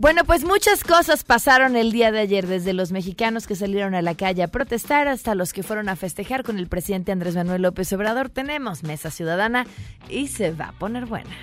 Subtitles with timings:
[0.00, 4.00] Bueno, pues muchas cosas pasaron el día de ayer, desde los mexicanos que salieron a
[4.00, 7.60] la calle a protestar hasta los que fueron a festejar con el presidente Andrés Manuel
[7.60, 8.30] López Obrador.
[8.30, 9.66] Tenemos Mesa Ciudadana
[10.08, 11.36] y se va a poner buena.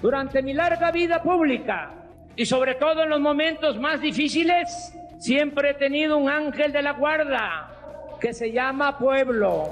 [0.00, 1.92] Durante mi larga vida pública
[2.36, 4.66] y sobre todo en los momentos más difíciles,
[5.18, 9.68] siempre he tenido un ángel de la guarda que se llama pueblo.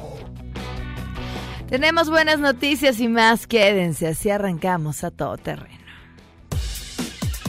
[1.70, 3.46] Tenemos buenas noticias y más.
[3.46, 5.81] Quédense, así arrancamos a todo terreno.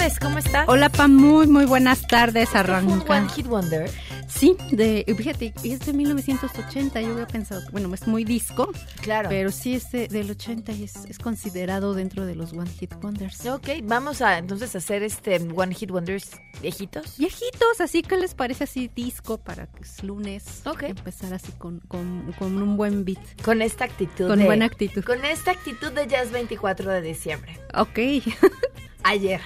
[0.00, 0.66] Tardes, ¿cómo estás?
[0.68, 2.54] Hola, Pa, muy, muy buenas tardes.
[2.54, 3.04] Arranca.
[3.12, 3.90] One Hit Wonder.
[4.28, 7.00] Sí, de, fíjate, es de 1980.
[7.02, 8.70] Yo había pensado, bueno, es muy disco.
[9.02, 9.28] Claro.
[9.28, 12.94] Pero sí es de- del 80 y es, es considerado dentro de los One Hit
[13.02, 13.44] Wonders.
[13.46, 16.30] Ok, vamos a entonces hacer este One Hit Wonders
[16.62, 17.18] viejitos.
[17.18, 20.62] Viejitos, así que les parece así disco para que es lunes.
[20.64, 20.84] Ok.
[20.84, 23.18] Empezar así con, con, con un buen beat.
[23.42, 24.28] Con esta actitud.
[24.28, 25.04] Con de- buena actitud.
[25.04, 27.58] Con esta actitud de Jazz 24 de diciembre.
[27.74, 27.98] Ok.
[29.02, 29.40] Ayer.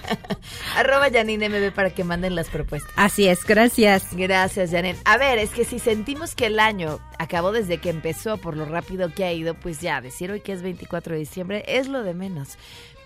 [0.76, 2.92] Arroba Janine MB para que manden las propuestas.
[2.96, 4.06] Así es, gracias.
[4.12, 4.96] Gracias, Janet.
[5.04, 8.64] A ver, es que si sentimos que el año acabó desde que empezó por lo
[8.64, 12.02] rápido que ha ido, pues ya, decir hoy que es 24 de diciembre es lo
[12.02, 12.56] de menos.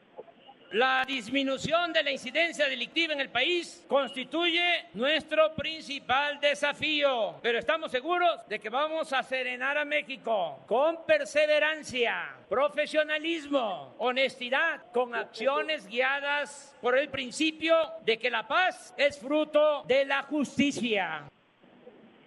[0.72, 7.90] La disminución de la incidencia delictiva en el país constituye nuestro principal desafío, pero estamos
[7.90, 16.76] seguros de que vamos a serenar a México con perseverancia, profesionalismo, honestidad, con acciones guiadas
[16.82, 17.74] por el principio
[18.04, 21.30] de que la paz es fruto de la justicia.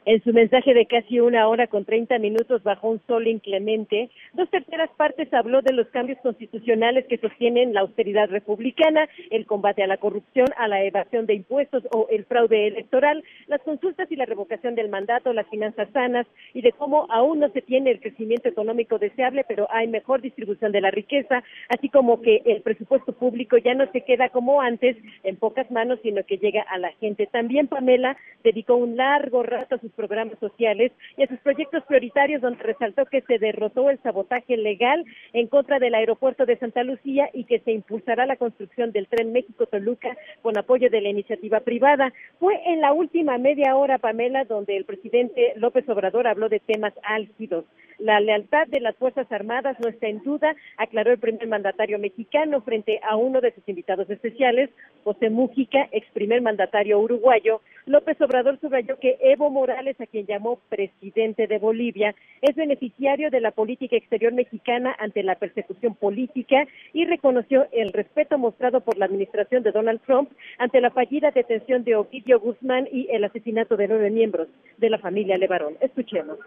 [0.04, 4.50] En su mensaje de casi una hora con 30 minutos bajo un sol inclemente, dos
[4.50, 9.88] terceras partes habló de los cambios constitucionales que sostienen la austeridad republicana, el combate a
[9.88, 14.26] la corrupción, a la evasión de impuestos o el fraude electoral, las consultas y la
[14.26, 16.26] revocación del mandato, las finanzas sanas
[16.56, 20.72] y de cómo aún no se tiene el crecimiento económico deseable, pero hay mejor distribución
[20.72, 24.98] de la riqueza, así como que el presupuesto público ya no se queda como antes
[25.24, 27.28] en pocas manos, sino que llega a la gente.
[27.28, 32.42] También Pamela dedicó un largo rato a sus programas sociales y a sus proyectos prioritarios
[32.42, 37.30] donde resaltó que se derrotó el sabotaje legal en contra del aeropuerto de Santa Lucía
[37.34, 42.14] y que se impulsará la construcción del tren México-Toluca con apoyo de la iniciativa privada.
[42.40, 46.94] Fue en la última media hora, Pamela, donde el presidente López Obrador habló de temas
[47.04, 47.66] álgidos.
[48.00, 52.62] La lealtad de las Fuerzas Armadas no está en duda, aclaró el primer mandatario mexicano
[52.62, 54.70] frente a uno de sus invitados especiales,
[55.04, 57.62] José Mújica, ex primer mandatario uruguayo.
[57.86, 63.42] López Obrador subrayó que Evo Morales, a quien llamó presidente de Bolivia, es beneficiario de
[63.42, 69.06] la política exterior mexicana ante la persecución política y reconoció el respeto mostrado por la
[69.06, 73.88] administración de Donald Trump ante la fallida detención de Ovidio Guzmán y el asesinato de
[73.88, 74.48] nueve miembros
[74.78, 75.78] de la familia Levarón.
[75.82, 76.38] Escuchemos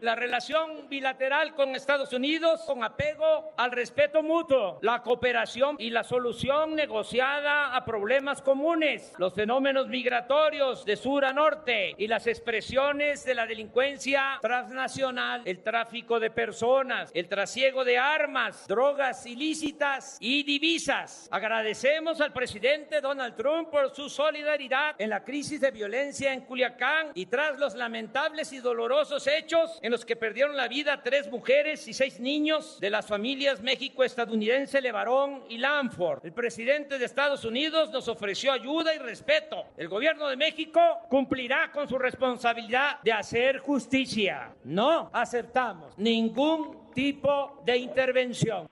[0.00, 6.04] la relación bilateral con Estados Unidos con apego al respeto mutuo, la cooperación y la
[6.04, 13.24] solución negociada a problemas comunes, los fenómenos migratorios de sur a norte y las expresiones
[13.24, 20.42] de la delincuencia transnacional, el tráfico de personas, el trasiego de armas, drogas ilícitas y
[20.42, 21.28] divisas.
[21.30, 27.12] Agradecemos al presidente Donald Trump por su solidaridad en la crisis de violencia en Culiacán
[27.14, 31.92] y tras los lamentables y dolorosos hechos los que perdieron la vida tres mujeres y
[31.92, 36.24] seis niños de las familias México-estadounidense Levarón y Lanford.
[36.24, 39.66] El presidente de Estados Unidos nos ofreció ayuda y respeto.
[39.76, 44.54] El gobierno de México cumplirá con su responsabilidad de hacer justicia.
[44.64, 48.66] No aceptamos ningún tipo de intervención.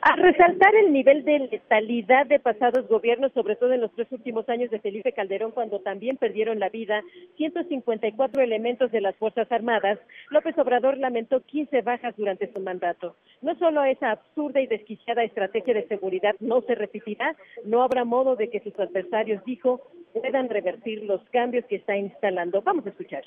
[0.00, 4.48] A resaltar el nivel de letalidad de pasados gobiernos, sobre todo en los tres últimos
[4.48, 7.02] años de Felipe Calderón, cuando también perdieron la vida
[7.36, 9.98] 154 elementos de las Fuerzas Armadas,
[10.30, 13.16] López Obrador lamentó 15 bajas durante su mandato.
[13.42, 17.34] No solo esa absurda y desquiciada estrategia de seguridad no se repetirá,
[17.64, 19.80] no habrá modo de que sus adversarios, dijo,
[20.12, 22.62] puedan revertir los cambios que está instalando.
[22.62, 23.24] Vamos a escuchar.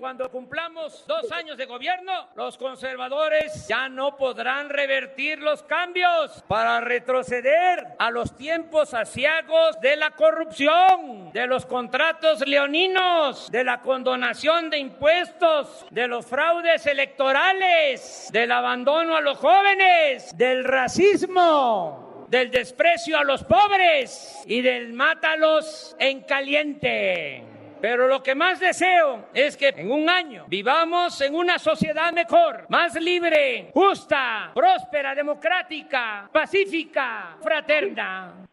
[0.00, 6.80] Cuando cumplamos dos años de gobierno, los conservadores ya no podrán revertir los cambios para
[6.80, 14.70] retroceder a los tiempos asiagos de la corrupción, de los contratos leoninos, de la condonación
[14.70, 23.18] de impuestos, de los fraudes electorales, del abandono a los jóvenes, del racismo del desprecio
[23.18, 27.49] a los pobres y del mátalos en caliente.
[27.80, 32.66] Pero lo que más deseo es que en un año vivamos en una sociedad mejor,
[32.68, 38.46] más libre, justa, próspera, democrática, pacífica, fraterna.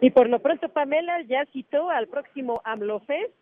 [0.00, 3.32] Y por lo pronto Pamela ya citó al próximo AMLOFEST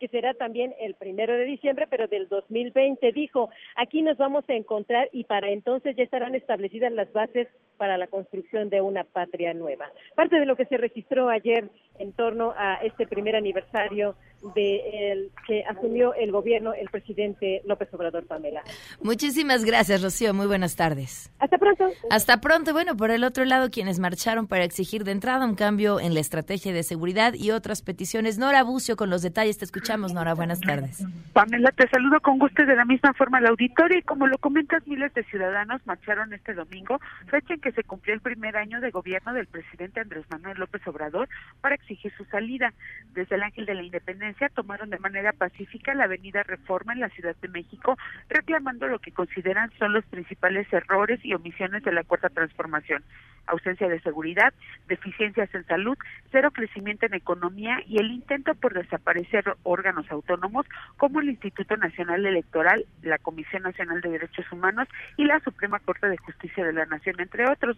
[0.00, 3.12] que será también el primero de diciembre, pero del 2020.
[3.12, 7.98] Dijo, aquí nos vamos a encontrar y para entonces ya estarán establecidas las bases para
[7.98, 9.92] la construcción de una patria nueva.
[10.14, 11.68] Parte de lo que se registró ayer
[11.98, 14.16] en torno a este primer aniversario
[14.54, 18.62] de el que asumió el gobierno el presidente López Obrador Pamela.
[19.02, 20.32] Muchísimas gracias, Rocío.
[20.34, 21.30] Muy buenas tardes.
[21.38, 21.88] Hasta pronto.
[22.10, 22.72] Hasta pronto.
[22.72, 26.20] Bueno, por el otro lado, quienes marcharon para exigir de entrada un cambio en la
[26.20, 28.38] estrategia de seguridad y otras peticiones.
[28.38, 29.58] Nora Bucio con los detalles.
[29.58, 30.34] Te escuchamos, Nora.
[30.34, 31.04] Buenas tardes.
[31.32, 34.86] Pamela, te saludo con gusto de la misma forma al auditorio y como lo comentas,
[34.86, 36.98] miles de ciudadanos marcharon este domingo,
[37.28, 40.86] fecha en que se cumplió el primer año de gobierno del presidente Andrés Manuel López
[40.86, 41.28] Obrador
[41.60, 42.72] para exigir su salida.
[43.12, 47.08] Desde el Ángel de la Independencia tomaron de manera pacífica la avenida Reforma en la
[47.10, 47.96] Ciudad de México,
[48.28, 53.02] reclamando lo que consideran son los principales errores y omisiones de la Cuarta Transformación.
[53.46, 54.52] Ausencia de seguridad,
[54.86, 55.98] deficiencias en salud,
[56.30, 60.66] cero crecimiento en economía y el intento por desaparecer órganos autónomos
[60.96, 66.08] como el Instituto Nacional Electoral, la Comisión Nacional de Derechos Humanos y la Suprema Corte
[66.08, 67.76] de Justicia de la Nación, entre otros.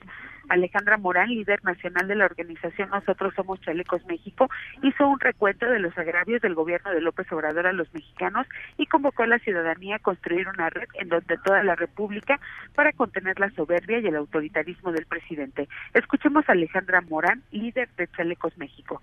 [0.48, 4.50] Alejandra Morán, líder nacional de la organización Nosotros Somos Chalecos México,
[4.82, 8.46] hizo un recuento de los agravios del gobierno de López Obrador a los mexicanos
[8.76, 12.38] y convocó a la ciudadanía a construir una red en donde toda la República
[12.74, 15.68] para contener la soberbia y el autoritarismo del presidente.
[15.94, 19.00] Escuchemos a Alejandra Morán, líder de Chalecos México.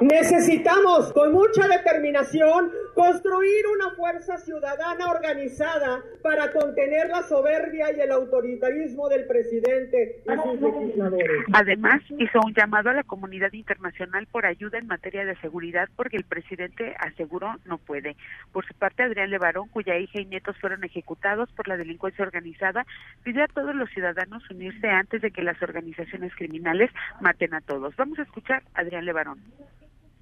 [0.00, 8.12] Necesitamos con mucha determinación construir una fuerza ciudadana organizada para contener la soberbia y el
[8.12, 11.44] autoritarismo del presidente y sus legisladores.
[11.52, 16.16] Además, hizo un llamado a la comunidad internacional por ayuda en materia de seguridad porque
[16.16, 18.16] el presidente aseguró no puede.
[18.52, 22.86] Por su parte, Adrián Levarón, cuya hija y nietos fueron ejecutados por la delincuencia organizada,
[23.24, 26.90] pidió a todos los ciudadanos unirse antes de que las organizaciones criminales
[27.20, 27.96] maten a todos.
[27.96, 29.38] Vamos a escuchar a Adrián Levarón.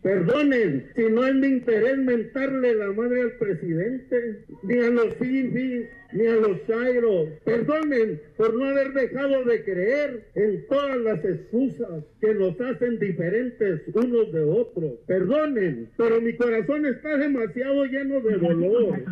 [0.07, 5.89] Perdonen si no es mi interés mentarle la madre al presidente, ni a los fifis,
[6.13, 7.29] ni a los chairos.
[7.45, 13.83] Perdonen por no haber dejado de creer en todas las excusas que nos hacen diferentes
[13.95, 14.93] unos de otros.
[15.09, 19.03] Perdonen, pero mi corazón está demasiado lleno de dolor.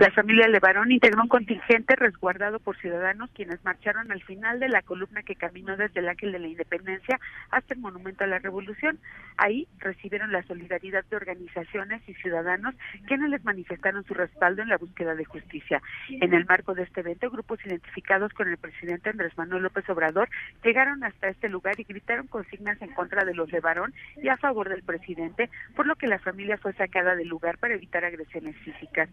[0.00, 4.82] La familia Levarón integró un contingente resguardado por ciudadanos quienes marcharon al final de la
[4.82, 8.98] columna que caminó desde el Ángel de la Independencia hasta el Monumento a la Revolución.
[9.36, 12.74] Ahí recibieron la solidaridad de organizaciones y ciudadanos
[13.06, 15.82] quienes les manifestaron su respaldo en la búsqueda de justicia.
[16.08, 20.28] En el marco de este evento, grupos identificados con el presidente Andrés Manuel López Obrador
[20.64, 24.36] llegaron hasta este lugar y gritaron consignas en contra de los de Barón y a
[24.36, 28.56] favor del presidente, por lo que la familia fue sacada del lugar para evitar agresiones
[28.58, 29.08] físicas.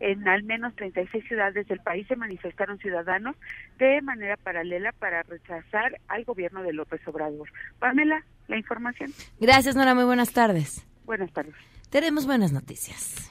[0.00, 3.36] En al menos 36 ciudades del país se manifestaron ciudadanos
[3.78, 7.50] de manera paralela para rechazar al gobierno de López Obrador.
[7.78, 9.12] Pamela, la información.
[9.40, 9.94] Gracias, Nora.
[9.94, 10.84] Muy buenas tardes.
[11.06, 11.54] Buenas tardes.
[11.88, 13.30] Tenemos buenas noticias.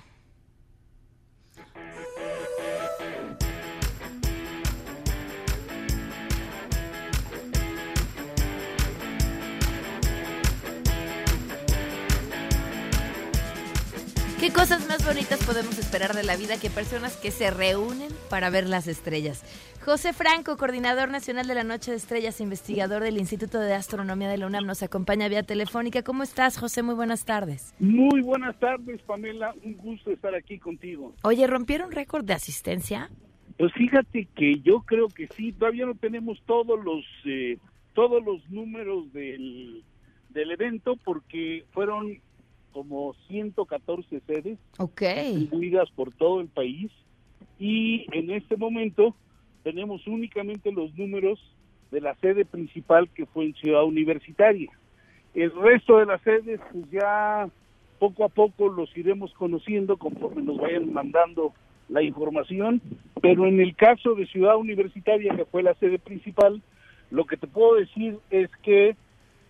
[14.39, 18.50] ¿Qué cosas más bonitas podemos esperar de la vida que personas que se reúnen para
[18.50, 19.43] ver las estrellas?
[19.84, 24.38] José Franco, coordinador nacional de la Noche de Estrellas, investigador del Instituto de Astronomía de
[24.38, 26.03] la UNAM, nos acompaña vía telefónica.
[26.03, 26.84] ¿Cómo estás, José?
[26.84, 27.75] Muy buenas tardes.
[27.79, 29.53] Muy buenas tardes, Pamela.
[29.62, 31.13] Un gusto estar aquí contigo.
[31.24, 33.10] Oye, ¿rompieron récord de asistencia?
[33.58, 35.51] Pues fíjate que yo creo que sí.
[35.51, 37.58] Todavía no tenemos todos los eh,
[37.93, 39.84] todos los números del,
[40.29, 42.22] del evento porque fueron
[42.72, 45.36] como 114 sedes okay.
[45.36, 46.92] distribuidas por todo el país
[47.60, 49.16] y en este momento
[49.64, 51.40] tenemos únicamente los números
[51.92, 54.70] de la sede principal que fue en Ciudad Universitaria.
[55.34, 57.50] El resto de las sedes pues ya
[58.00, 61.54] poco a poco los iremos conociendo conforme nos vayan mandando
[61.90, 62.82] la información,
[63.22, 66.62] pero en el caso de Ciudad Universitaria, que fue la sede principal,
[67.12, 68.96] lo que te puedo decir es que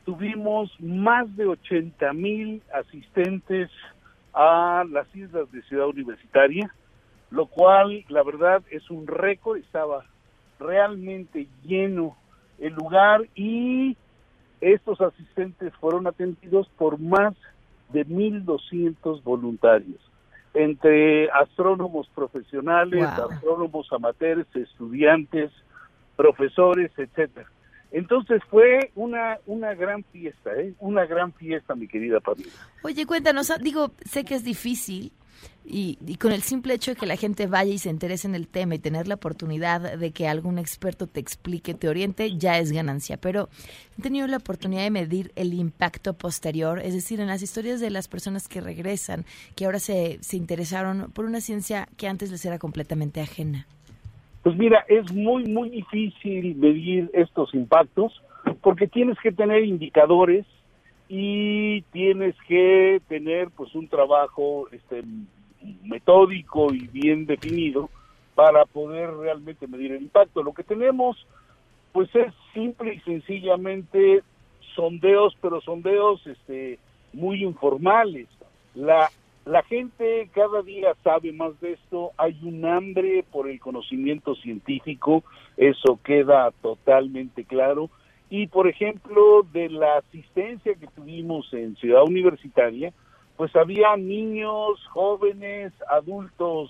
[0.10, 3.70] tuvimos más de 80 mil asistentes
[4.34, 6.74] a las islas de Ciudad Universitaria,
[7.30, 10.04] lo cual la verdad es un récord, estaba
[10.60, 12.18] realmente lleno
[12.58, 13.96] el lugar y
[14.62, 17.36] estos asistentes fueron atendidos por más
[17.90, 20.02] de 1.200 voluntarios,
[20.56, 23.30] entre astrónomos profesionales, Wow.
[23.30, 25.52] astrónomos amateurs, estudiantes,
[26.16, 27.48] profesores, etcétera.
[27.92, 30.74] Entonces fue una una gran fiesta, ¿eh?
[30.80, 32.50] Una gran fiesta, mi querida Pamela.
[32.84, 35.12] Oye, cuéntanos, ah, digo, sé que es difícil
[35.66, 38.36] y, y con el simple hecho de que la gente vaya y se interese en
[38.36, 42.58] el tema y tener la oportunidad de que algún experto te explique, te oriente, ya
[42.58, 43.18] es ganancia.
[43.18, 43.50] Pero
[43.98, 47.90] he tenido la oportunidad de medir el impacto posterior, es decir, en las historias de
[47.90, 52.46] las personas que regresan, que ahora se, se interesaron por una ciencia que antes les
[52.46, 53.68] era completamente ajena.
[54.44, 58.22] Pues mira, es muy, muy difícil medir estos impactos
[58.62, 60.46] porque tienes que tener indicadores
[61.10, 65.04] y tienes que tener pues un trabajo este
[65.84, 67.90] metódico y bien definido
[68.36, 70.44] para poder realmente medir el impacto.
[70.44, 71.26] Lo que tenemos
[71.92, 74.22] pues es simple y sencillamente
[74.76, 76.80] sondeos, pero sondeos este
[77.12, 78.28] muy informales.
[78.76, 79.10] La
[79.50, 85.24] la gente cada día sabe más de esto, hay un hambre por el conocimiento científico,
[85.58, 87.90] eso queda totalmente claro.
[88.30, 92.94] Y por ejemplo, de la asistencia que tuvimos en Ciudad Universitaria,
[93.38, 96.70] pues había niños, jóvenes, adultos,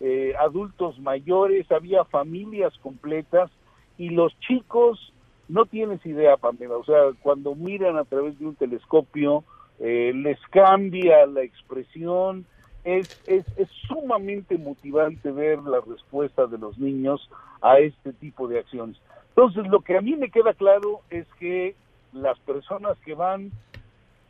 [0.00, 3.48] eh, adultos mayores, había familias completas
[3.96, 5.12] y los chicos
[5.48, 9.44] no tienes idea, Pamela, o sea, cuando miran a través de un telescopio,
[9.80, 12.44] eh, les cambia la expresión,
[12.84, 17.28] es, es, es sumamente motivante ver la respuesta de los niños
[17.60, 18.96] a este tipo de acciones.
[19.30, 21.76] Entonces, lo que a mí me queda claro es que
[22.12, 23.50] las personas que van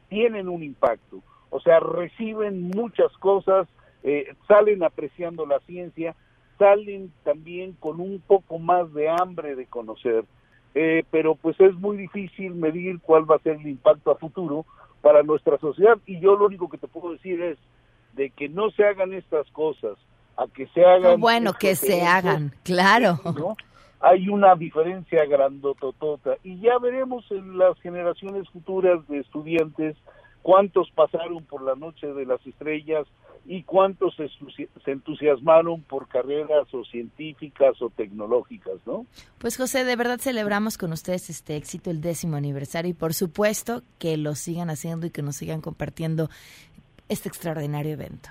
[0.08, 3.68] tienen un impacto, o sea, reciben muchas cosas,
[4.02, 6.14] eh, salen apreciando la ciencia,
[6.58, 10.24] salen también con un poco más de hambre de conocer,
[10.74, 14.66] eh, pero pues es muy difícil medir cuál va a ser el impacto a futuro
[15.00, 17.58] para nuestra sociedad y yo lo único que te puedo decir es
[18.14, 19.96] de que no se hagan estas cosas,
[20.36, 21.12] a que se hagan...
[21.12, 23.18] No, bueno, que estos se hagan, claro.
[23.24, 23.56] ¿no?
[24.00, 29.96] Hay una diferencia grandototota y ya veremos en las generaciones futuras de estudiantes
[30.42, 33.06] cuántos pasaron por la noche de las estrellas
[33.46, 34.28] y cuántos se,
[34.84, 39.06] se entusiasmaron por carreras o científicas o tecnológicas, ¿no?
[39.38, 43.82] Pues José, de verdad celebramos con ustedes este éxito, el décimo aniversario, y por supuesto
[43.98, 46.28] que lo sigan haciendo y que nos sigan compartiendo
[47.08, 48.28] este extraordinario evento.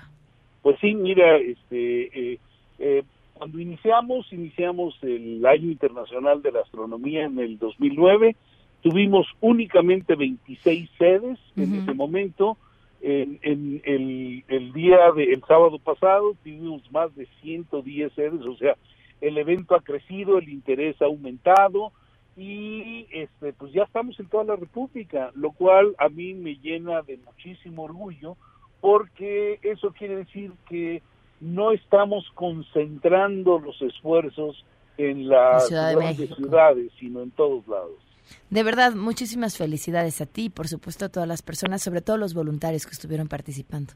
[0.62, 2.38] Pues sí, mira, este, eh,
[2.78, 3.02] eh,
[3.34, 8.36] cuando iniciamos, iniciamos el Año Internacional de la Astronomía en el 2009,
[8.82, 12.56] tuvimos únicamente 26 sedes en ese momento.
[13.00, 18.56] En, en el, el día de el sábado pasado tuvimos más de 110 sedes, o
[18.56, 18.76] sea,
[19.20, 21.92] el evento ha crecido, el interés ha aumentado
[22.36, 27.02] y este pues ya estamos en toda la República, lo cual a mí me llena
[27.02, 28.36] de muchísimo orgullo
[28.80, 31.02] porque eso quiere decir que
[31.40, 34.64] no estamos concentrando los esfuerzos
[34.96, 38.07] en las grandes ciudades, sino en todos lados.
[38.50, 42.16] De verdad, muchísimas felicidades a ti y por supuesto a todas las personas, sobre todo
[42.16, 43.94] los voluntarios que estuvieron participando.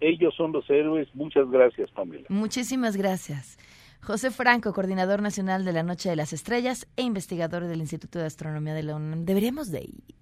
[0.00, 1.08] Ellos son los héroes.
[1.14, 2.26] Muchas gracias, Pamela.
[2.28, 3.58] Muchísimas gracias.
[4.02, 8.26] José Franco, coordinador nacional de la Noche de las Estrellas e investigador del Instituto de
[8.26, 9.24] Astronomía de la UNAM.
[9.24, 10.14] Deberíamos de ir.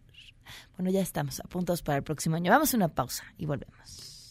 [0.77, 2.51] Bueno, ya estamos apuntados para el próximo año.
[2.51, 4.31] Vamos a una pausa y volvemos.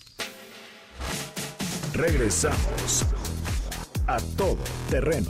[1.93, 3.05] Regresamos
[4.07, 4.57] a todo
[4.89, 5.29] terreno.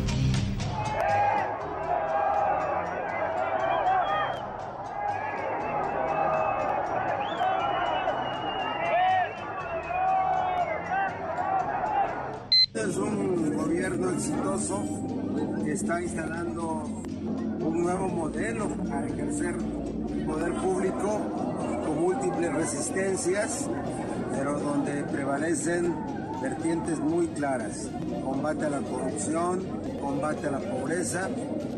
[26.81, 27.89] Vertientes muy claras.
[28.23, 29.65] Combate a la corrupción,
[29.99, 31.29] combate a la pobreza.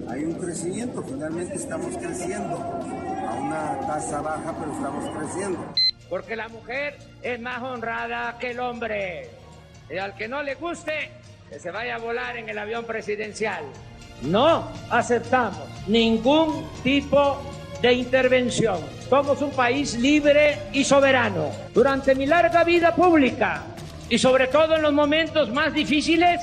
[0.09, 5.73] Hay un crecimiento, finalmente estamos creciendo a una tasa baja, pero estamos creciendo.
[6.09, 9.29] Porque la mujer es más honrada que el hombre.
[9.89, 11.11] Y al que no le guste,
[11.49, 13.63] que se vaya a volar en el avión presidencial.
[14.21, 17.41] No aceptamos ningún tipo
[17.81, 18.79] de intervención.
[19.09, 21.49] Somos un país libre y soberano.
[21.73, 23.72] Durante mi larga vida pública
[24.13, 26.39] y sobre todo en los momentos más difíciles,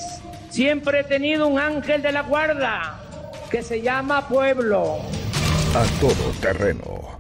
[0.49, 2.99] siempre he tenido un ángel de la guarda
[3.49, 4.97] que se llama pueblo.
[5.73, 7.20] A todo terreno.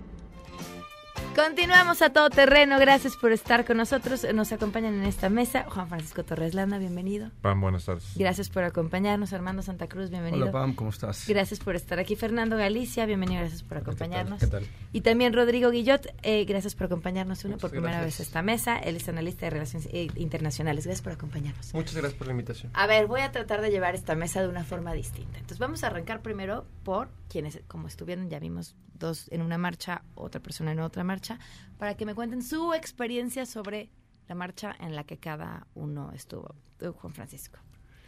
[1.34, 2.78] Continuamos a todo terreno.
[2.80, 4.26] Gracias por estar con nosotros.
[4.34, 7.30] Nos acompañan en esta mesa Juan Francisco Torres Landa, bienvenido.
[7.40, 8.12] Pam, buenas tardes.
[8.16, 9.32] Gracias por acompañarnos.
[9.32, 10.42] Armando Santa Cruz, bienvenido.
[10.42, 11.26] Hola Pam, ¿cómo estás?
[11.28, 12.16] Gracias por estar aquí.
[12.16, 13.40] Fernando Galicia, bienvenido.
[13.42, 14.40] Gracias por acompañarnos.
[14.40, 14.66] ¿Qué tal?
[14.92, 18.18] Y también Rodrigo Guillot, eh, gracias por acompañarnos uno por primera gracias.
[18.18, 18.78] vez a esta mesa.
[18.78, 20.84] Él es analista de relaciones eh, internacionales.
[20.84, 21.72] Gracias por acompañarnos.
[21.74, 22.72] Muchas gracias por la invitación.
[22.74, 25.38] A ver, voy a tratar de llevar esta mesa de una forma distinta.
[25.38, 30.02] Entonces vamos a arrancar primero por quienes, como estuvieron, ya vimos dos en una marcha,
[30.14, 31.40] otra persona en otra marcha,
[31.78, 33.90] para que me cuenten su experiencia sobre
[34.28, 36.54] la marcha en la que cada uno estuvo.
[36.78, 37.58] Tú, Juan Francisco.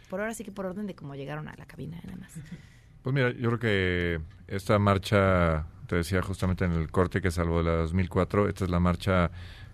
[0.09, 2.31] Por ahora sí que por orden de cómo llegaron a la cabina, nada más.
[3.01, 7.57] Pues mira, yo creo que esta marcha, te decía justamente en el corte que salvo
[7.57, 9.29] de la 2004, esta es la marcha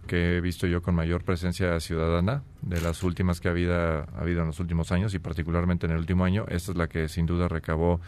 [0.10, 4.08] que he visto yo con mayor presencia ciudadana, de las últimas que ha habido, ha
[4.20, 6.46] habido en los últimos años y particularmente en el último año.
[6.50, 8.02] Esta es la que sin duda recabó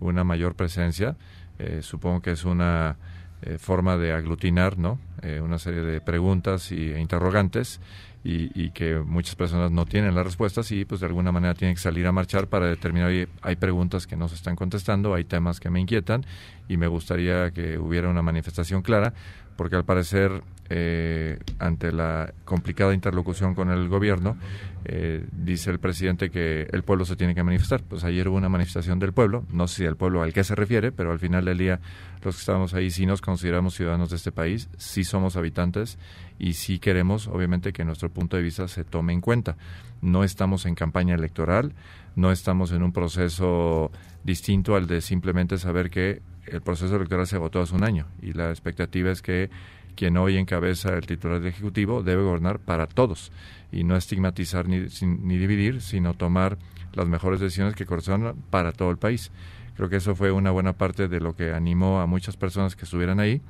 [0.00, 1.16] una mayor presencia.
[1.60, 2.96] Eh, supongo que es una
[3.42, 4.98] eh, forma de aglutinar ¿no?
[5.22, 7.80] Eh, una serie de preguntas y, e interrogantes
[8.24, 11.76] y, y que muchas personas no tienen las respuestas y pues de alguna manera tienen
[11.76, 15.24] que salir a marchar para determinar, oye, hay preguntas que no se están contestando, hay
[15.24, 16.26] temas que me inquietan
[16.68, 19.14] y me gustaría que hubiera una manifestación clara
[19.56, 24.36] porque al parecer eh, ante la complicada interlocución con el gobierno,
[24.86, 27.82] eh, dice el presidente que el pueblo se tiene que manifestar.
[27.82, 30.54] Pues ayer hubo una manifestación del pueblo, no sé si el pueblo al que se
[30.54, 31.80] refiere, pero al final del día
[32.22, 35.98] los que estamos ahí sí nos consideramos ciudadanos de este país, sí somos habitantes
[36.38, 39.56] y sí queremos, obviamente, que nuestro punto de vista se tome en cuenta.
[40.00, 41.74] No estamos en campaña electoral,
[42.16, 43.90] no estamos en un proceso
[44.24, 48.32] distinto al de simplemente saber que el proceso electoral se votó hace un año y
[48.32, 49.50] la expectativa es que
[49.94, 53.32] quien hoy encabeza el titular del Ejecutivo debe gobernar para todos
[53.70, 56.58] y no estigmatizar ni, ni dividir, sino tomar
[56.92, 59.30] las mejores decisiones que correspondan para todo el país.
[59.76, 62.84] Creo que eso fue una buena parte de lo que animó a muchas personas que
[62.84, 63.40] estuvieran ahí,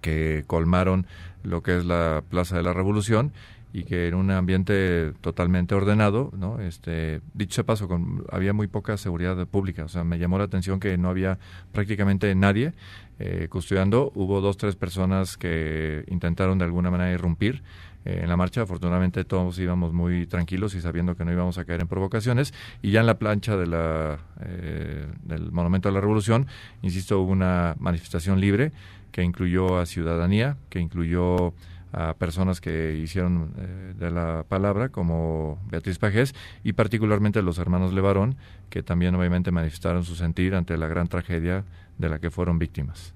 [0.00, 1.06] que colmaron
[1.42, 3.32] lo que es la Plaza de la Revolución
[3.74, 6.60] y que en un ambiente totalmente ordenado, ¿no?
[6.60, 10.44] Este, dicho sea paso, con, había muy poca seguridad pública, o sea, me llamó la
[10.44, 11.40] atención que no había
[11.72, 12.72] prácticamente nadie
[13.18, 17.64] eh, custodiando, hubo dos, tres personas que intentaron de alguna manera irrumpir
[18.04, 21.64] eh, en la marcha, afortunadamente todos íbamos muy tranquilos y sabiendo que no íbamos a
[21.64, 26.00] caer en provocaciones, y ya en la plancha de la, eh, del Monumento a la
[26.00, 26.46] Revolución,
[26.82, 28.70] insisto, hubo una manifestación libre
[29.10, 31.54] que incluyó a ciudadanía, que incluyó
[31.94, 37.92] a personas que hicieron eh, de la palabra, como Beatriz Pajés, y particularmente los hermanos
[37.92, 38.36] Levarón,
[38.70, 41.64] que también obviamente manifestaron su sentir ante la gran tragedia
[41.98, 43.14] de la que fueron víctimas.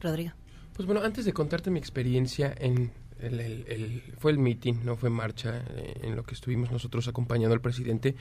[0.00, 0.32] Rodrigo.
[0.74, 4.96] Pues bueno, antes de contarte mi experiencia en el, el- el- fue el meeting, no
[4.96, 8.14] fue marcha, eh, en lo que estuvimos nosotros acompañando al presidente,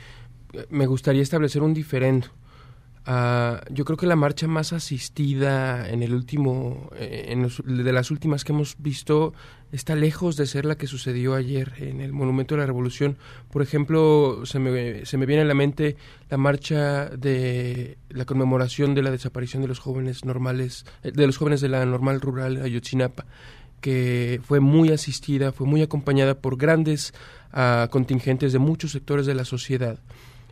[0.53, 2.27] eh, me gustaría establecer un diferendo
[3.11, 7.49] Ah, yo creo que la marcha más asistida en el último, eh, en
[7.83, 9.33] de las últimas que hemos visto,
[9.71, 13.17] está lejos de ser la que sucedió ayer en el Monumento de la Revolución.
[13.49, 15.95] Por ejemplo, se me, se me viene a la mente
[16.29, 21.37] la marcha de la conmemoración de la desaparición de los jóvenes normales, eh, de los
[21.37, 23.25] jóvenes de la normal rural Ayotzinapa,
[23.81, 27.15] que fue muy asistida, fue muy acompañada por grandes
[27.53, 29.97] ah, contingentes de muchos sectores de la sociedad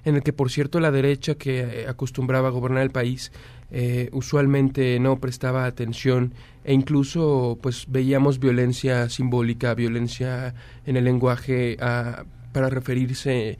[0.07, 3.33] en el que por cierto la derecha que eh, acostumbraba a gobernar el país
[3.71, 11.75] eh, usualmente no prestaba atención e incluso pues veíamos violencia simbólica, violencia en el lenguaje
[11.81, 13.59] ah, para referirse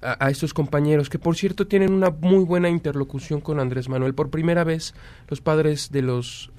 [0.00, 4.14] a, estos compañeros que por cierto tienen una muy buena interlocución con Andrés Manuel.
[4.14, 4.94] Por primera vez
[5.28, 6.52] los padres de los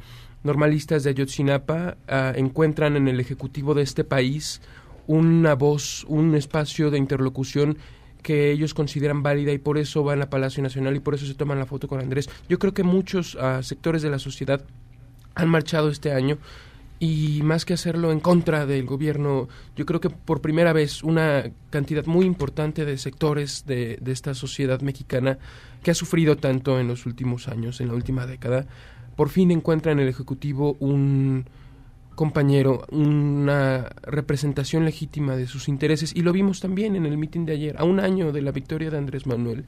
[0.43, 4.59] normalistas de Ayotzinapa ah, encuentran en el ejecutivo de este país
[5.07, 7.77] una voz, un espacio de interlocución
[8.21, 11.35] que ellos consideran válida y por eso van a Palacio Nacional y por eso se
[11.35, 12.29] toman la foto con Andrés.
[12.47, 14.63] Yo creo que muchos ah, sectores de la sociedad
[15.35, 16.37] han marchado este año
[16.99, 21.45] y más que hacerlo en contra del gobierno, yo creo que por primera vez una
[21.69, 25.39] cantidad muy importante de sectores de, de esta sociedad mexicana
[25.81, 28.67] que ha sufrido tanto en los últimos años, en la última década,
[29.15, 31.45] por fin encuentra en el Ejecutivo un,
[32.19, 37.53] compañero, una representación legítima de sus intereses y lo vimos también en el mitin de
[37.53, 39.63] ayer, a un año de la victoria de Andrés Manuel,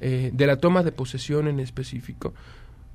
[0.00, 2.34] eh, de la toma de posesión en específico.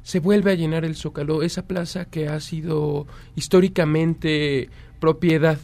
[0.04, 4.68] Se vuelve a llenar el Zócalo, esa plaza que ha sido históricamente
[5.00, 5.58] propiedad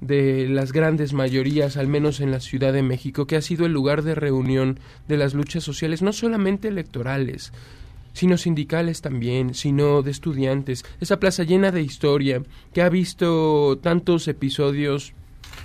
[0.00, 3.72] de las grandes mayorías, al menos en la Ciudad de México, que ha sido el
[3.72, 7.52] lugar de reunión de las luchas sociales, no solamente electorales,
[8.12, 10.84] sino sindicales también, sino de estudiantes.
[11.00, 12.42] Esa plaza llena de historia,
[12.72, 15.14] que ha visto tantos episodios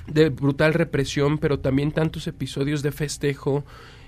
[0.07, 3.63] de brutal represión, pero también tantos episodios de festejo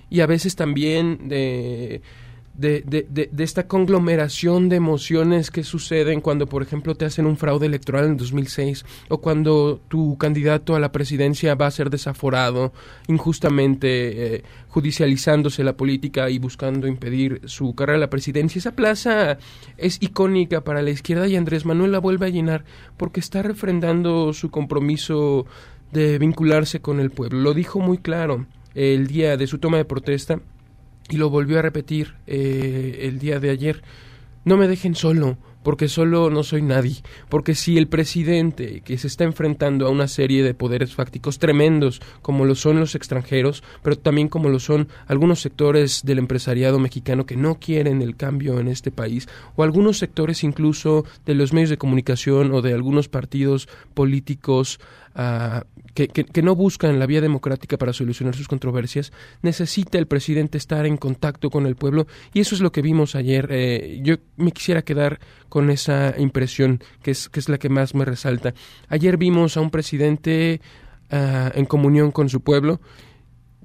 [0.09, 2.01] y a veces también de
[2.57, 7.37] de, de, de, esta conglomeración de emociones que suceden cuando, por ejemplo, te hacen un
[7.37, 12.71] fraude electoral en 2006 o cuando tu candidato a la presidencia va a ser desaforado
[13.07, 18.59] injustamente, eh, judicializándose la política y buscando impedir su carrera a la presidencia.
[18.59, 19.37] Esa plaza
[19.77, 22.63] es icónica para la izquierda y Andrés Manuel la vuelve a llenar
[22.95, 25.45] porque está refrendando su compromiso
[25.91, 27.39] de vincularse con el pueblo.
[27.41, 30.39] Lo dijo muy claro el día de su toma de protesta
[31.09, 33.83] y lo volvió a repetir eh, el día de ayer.
[34.43, 39.07] No me dejen solo, porque solo no soy nadie, porque si el presidente que se
[39.07, 43.97] está enfrentando a una serie de poderes fácticos tremendos, como lo son los extranjeros, pero
[43.97, 48.67] también como lo son algunos sectores del empresariado mexicano que no quieren el cambio en
[48.67, 53.67] este país, o algunos sectores incluso de los medios de comunicación o de algunos partidos
[53.95, 54.79] políticos
[55.15, 55.65] ah,
[55.95, 60.85] que, que, no buscan la vía democrática para solucionar sus controversias, necesita el presidente estar
[60.85, 63.47] en contacto con el pueblo y eso es lo que vimos ayer.
[63.49, 67.95] Eh, yo me quisiera quedar con esa impresión que es, que es la que más
[67.95, 68.53] me resalta.
[68.89, 70.59] Ayer vimos a un presidente
[71.09, 72.81] ah, en comunión con su pueblo.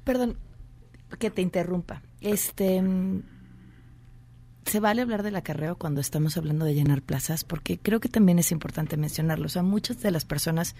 [0.04, 0.36] Perdón
[1.18, 2.02] que te interrumpa.
[2.20, 2.80] Este
[4.66, 8.38] se vale hablar del acarreo cuando estamos hablando de llenar plazas, porque creo que también
[8.38, 9.46] es importante mencionarlo.
[9.46, 10.76] O sea, muchas de las personas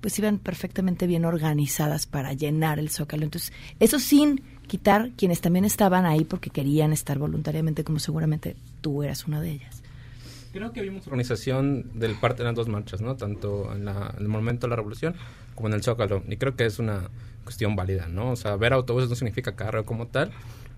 [0.00, 3.24] pues iban perfectamente bien organizadas para llenar el zócalo.
[3.24, 9.02] Entonces, eso sin quitar quienes también estaban ahí porque querían estar voluntariamente, como seguramente tú
[9.02, 9.82] eras una de ellas.
[10.52, 13.16] Creo que vimos organización del parte de las dos marchas, ¿no?
[13.16, 15.14] Tanto en, el momento de la revolución
[15.54, 16.22] como en el Zócalo.
[16.28, 17.10] Y creo que es una
[17.44, 18.30] cuestión válida, ¿no?
[18.30, 20.30] O sea, ver autobuses no significa carro como tal.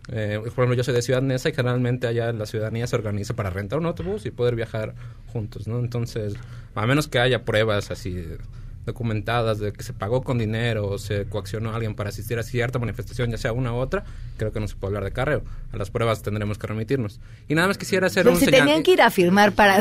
[0.09, 3.35] Eh, por ejemplo, yo soy de Ciudad Neza y generalmente allá la ciudadanía se organiza
[3.35, 4.95] para rentar un autobús y poder viajar
[5.29, 5.79] juntos, ¿no?
[5.79, 6.35] Entonces,
[6.75, 8.25] a menos que haya pruebas así
[8.87, 12.43] documentadas de que se pagó con dinero o se coaccionó a alguien para asistir a
[12.43, 14.05] cierta manifestación, ya sea una u otra,
[14.37, 15.43] creo que no se puede hablar de carreo.
[15.73, 17.21] A las pruebas tendremos que remitirnos.
[17.49, 19.79] Y nada más quisiera hacer Pero un si tenían que ir a firmar para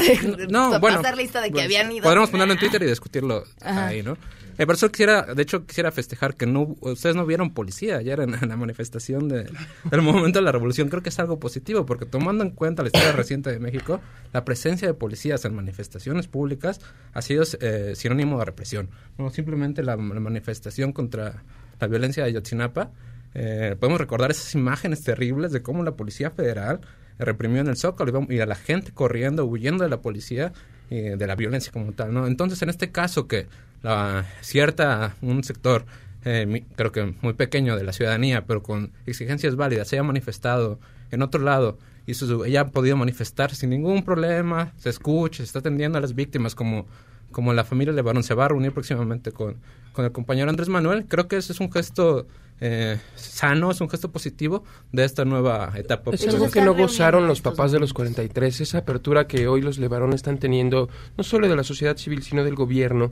[0.49, 2.03] no, bueno, pasar lista de que pues, habían ido.
[2.03, 4.17] Podremos ponerlo en Twitter y discutirlo ahí, ¿no?
[4.59, 8.31] El profesor quisiera, de hecho, quisiera festejar que no, ustedes no vieron policía ayer en,
[8.31, 9.49] la manifestación de,
[9.89, 10.89] del momento de la revolución.
[10.89, 14.01] Creo que es algo positivo, porque tomando en cuenta la historia reciente de México,
[14.33, 16.81] la presencia de policías en manifestaciones públicas
[17.13, 18.89] ha sido eh, sinónimo de represión.
[19.17, 21.41] No simplemente la, manifestación contra
[21.79, 22.91] la violencia de Yotzinapa.
[23.35, 26.81] Eh, podemos recordar esas imágenes terribles de cómo la Policía Federal
[27.17, 30.51] reprimió en el Zócalo y a la gente corriendo, huyendo de la policía
[30.89, 32.27] y de la violencia como tal, ¿no?
[32.27, 33.47] Entonces, en este caso que
[33.83, 35.85] la cierta, un sector
[36.25, 40.79] eh, creo que muy pequeño de la ciudadanía, pero con exigencias válidas, se haya manifestado
[41.11, 42.13] en otro lado y
[42.45, 46.55] ella ha podido manifestar sin ningún problema, se escucha, se está atendiendo a las víctimas
[46.55, 46.87] como
[47.31, 49.57] como la familia Levarón se va a reunir próximamente con,
[49.93, 52.27] con el compañero Andrés Manuel, creo que ese es un gesto
[52.61, 56.11] eh, sano, es un gesto positivo de esta nueva etapa.
[56.11, 59.77] Es algo que no gozaron los papás de los 43, esa apertura que hoy los
[59.77, 63.11] Levarón están teniendo, no solo de la sociedad civil, sino del gobierno.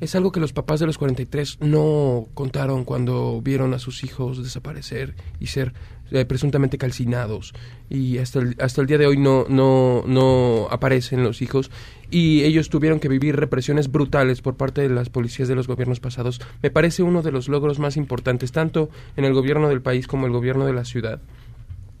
[0.00, 4.42] Es algo que los papás de los 43 no contaron cuando vieron a sus hijos
[4.42, 5.72] desaparecer y ser
[6.12, 7.52] eh, presuntamente calcinados.
[7.90, 11.72] Y hasta el, hasta el día de hoy no, no, no aparecen los hijos.
[12.12, 15.98] Y ellos tuvieron que vivir represiones brutales por parte de las policías de los gobiernos
[15.98, 16.40] pasados.
[16.62, 20.26] Me parece uno de los logros más importantes, tanto en el gobierno del país como
[20.26, 21.20] el gobierno de la ciudad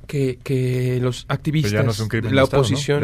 [0.08, 3.02] que, que los activistas de la oposición,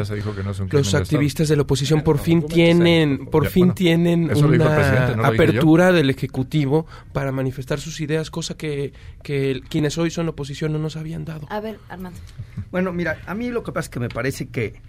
[0.70, 6.86] los activistas de la oposición por fin tienen, por fin tienen una apertura del ejecutivo
[7.12, 11.46] para manifestar sus ideas, cosa que, que quienes hoy son oposición no nos habían dado.
[11.50, 12.18] A ver, Armando.
[12.72, 14.80] Bueno, mira, a mí lo que pasa es que me parece que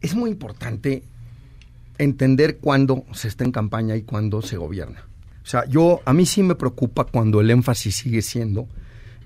[0.00, 1.02] es muy importante
[1.98, 5.04] entender cuándo se está en campaña y cuándo se gobierna.
[5.42, 8.66] O sea, yo a mí sí me preocupa cuando el énfasis sigue siendo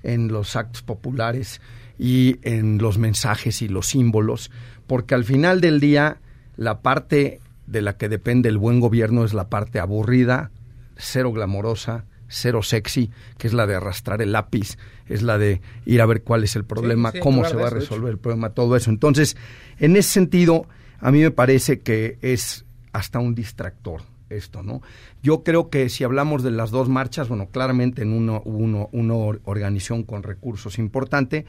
[0.03, 1.61] en los actos populares
[1.97, 4.51] y en los mensajes y los símbolos,
[4.85, 6.17] porque al final del día
[6.55, 10.51] la parte de la que depende el buen gobierno es la parte aburrida,
[10.95, 16.01] cero glamorosa, cero sexy, que es la de arrastrar el lápiz, es la de ir
[16.01, 18.89] a ver cuál es el problema, cómo se va a resolver el problema, todo eso.
[18.89, 19.37] Entonces,
[19.79, 20.67] en ese sentido,
[20.99, 24.81] a mí me parece que es hasta un distractor esto, ¿no?
[25.23, 29.15] Yo creo que si hablamos de las dos marchas, bueno, claramente en uno uno, una
[29.15, 31.45] organización con recursos importante,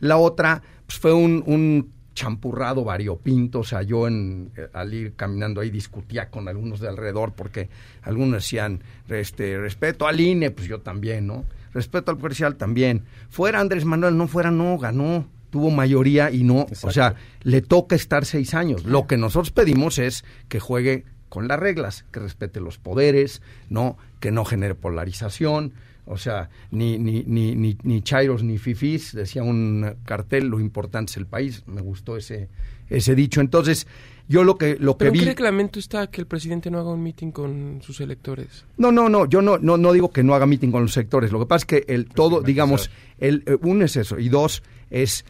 [0.00, 5.14] la otra pues, fue un, un champurrado variopinto, o sea, yo en, eh, al ir
[5.14, 7.68] caminando ahí discutía con algunos de alrededor porque
[8.02, 11.44] algunos decían, este, respeto al INE, pues yo también, ¿no?
[11.72, 13.04] Respeto al comercial también.
[13.28, 17.96] Fuera Andrés Manuel, no fuera, no, ganó, tuvo mayoría y no, o sea, le toca
[17.96, 18.84] estar seis años.
[18.84, 23.40] Lo que nosotros pedimos es que juegue con las reglas, que respete los poderes,
[23.70, 25.72] no, que no genere polarización,
[26.04, 31.10] o sea, ni, ni, ni, ni, ni chairos ni fifís, decía un cartel, lo importante
[31.10, 31.62] es el país.
[31.66, 32.48] Me gustó ese,
[32.88, 33.40] ese dicho.
[33.40, 33.86] Entonces,
[34.28, 35.30] yo lo que, lo ¿Pero que qué vi...
[35.30, 38.64] reglamento está que el presidente no haga un meeting con sus electores?
[38.76, 41.30] No, no, no, yo no, no, no digo que no haga meeting con los sectores.
[41.30, 44.64] Lo que pasa es que el todo, digamos, el, eh, uno es eso, y dos
[44.90, 45.24] es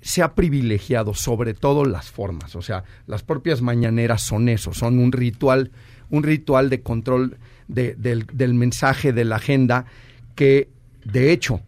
[0.00, 4.98] se ha privilegiado sobre todo las formas, o sea, las propias mañaneras son eso, son
[4.98, 5.70] un ritual,
[6.10, 9.86] un ritual de control de, del, del mensaje de la agenda
[10.34, 10.68] que,
[11.04, 11.60] de hecho,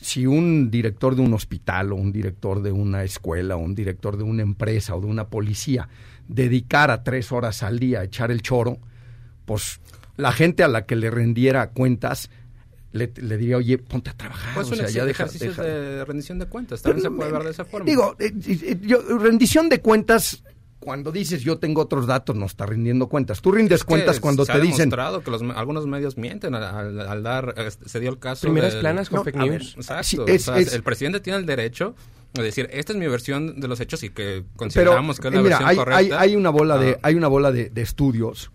[0.00, 4.16] si un director de un hospital o un director de una escuela o un director
[4.16, 5.88] de una empresa o de una policía
[6.26, 8.78] dedicara tres horas al día a echar el choro,
[9.44, 9.80] pues
[10.16, 12.30] la gente a la que le rendiera cuentas
[12.92, 14.54] le, le diría, oye, ponte a trabajar.
[14.54, 17.64] Pues o sea, ya deja, de rendición de cuentas, también se puede ver de esa
[17.64, 17.86] forma.
[17.86, 20.42] Digo, eh, eh, yo, rendición de cuentas,
[20.80, 23.40] cuando dices yo tengo otros datos, no está rindiendo cuentas.
[23.42, 24.88] Tú rindes Es que cuentas cuando se te ha dicen...
[24.90, 28.42] demostrado que los, algunos medios mienten al, al- al dar, eh, se dio el caso
[28.42, 29.74] Primeras del- planas con No, fake a ver, news.
[29.76, 30.02] exacto.
[30.04, 31.94] Sí, o sea, es- el presidente tiene el derecho
[32.32, 35.34] de decir, esta es mi versión de los hechos y que Pero consideramos que es
[35.34, 35.98] la eh, mira, versión hay, correcta.
[35.98, 36.98] hay, hay una bola de, Ah.
[37.02, 38.50] hay una bola de, de estudios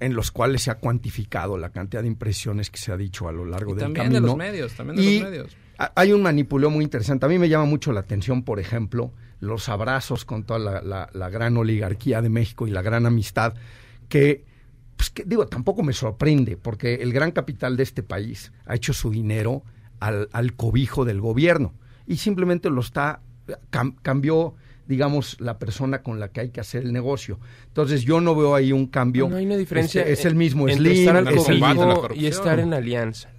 [0.00, 3.32] en los cuales se ha cuantificado la cantidad de impresiones que se ha dicho a
[3.32, 4.20] lo largo Y del también camino.
[4.20, 5.56] de los medios, también de Y los medios.
[5.78, 7.26] ha- Hay un manipuleo muy interesante.
[7.26, 11.10] A mí me llama mucho la atención, por ejemplo, los abrazos con toda la, la-
[11.12, 13.54] la gran oligarquía de México y la gran amistad
[14.08, 14.44] que,
[14.96, 18.92] pues, que, digo, tampoco me sorprende, porque el gran capital de este país ha hecho
[18.92, 19.62] su dinero
[20.00, 21.74] al, al cobijo del gobierno
[22.06, 23.20] y simplemente lo está,
[23.70, 24.54] cam- cambió
[24.88, 27.38] digamos, la persona con la que hay que hacer el negocio.
[27.68, 29.28] Entonces yo no veo ahí un cambio.
[29.28, 30.02] No hay una diferencia.
[30.02, 33.30] Es, es el mismo entre Slim, estar al es el mismo- y estar en alianza.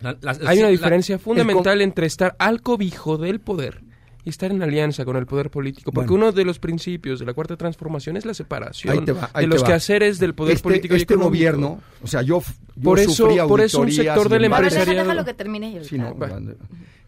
[0.00, 3.82] La- la- Hay una diferencia la- fundamental entre estar al cobijo del poder
[4.22, 6.26] y estar en alianza con el poder político, porque Bueno.
[6.26, 9.44] uno de los principios de la cuarta transformación es la separación Ahí te va, ahí
[9.46, 9.66] de te los va.
[9.66, 11.30] quehaceres del poder Este- político y este económico.
[11.30, 12.40] gobierno, o sea, yo,
[12.76, 15.72] yo Por eso- sufrí por eso un sector y del deja- empresariado- déjalo que termine
[15.72, 16.14] y Sí, no,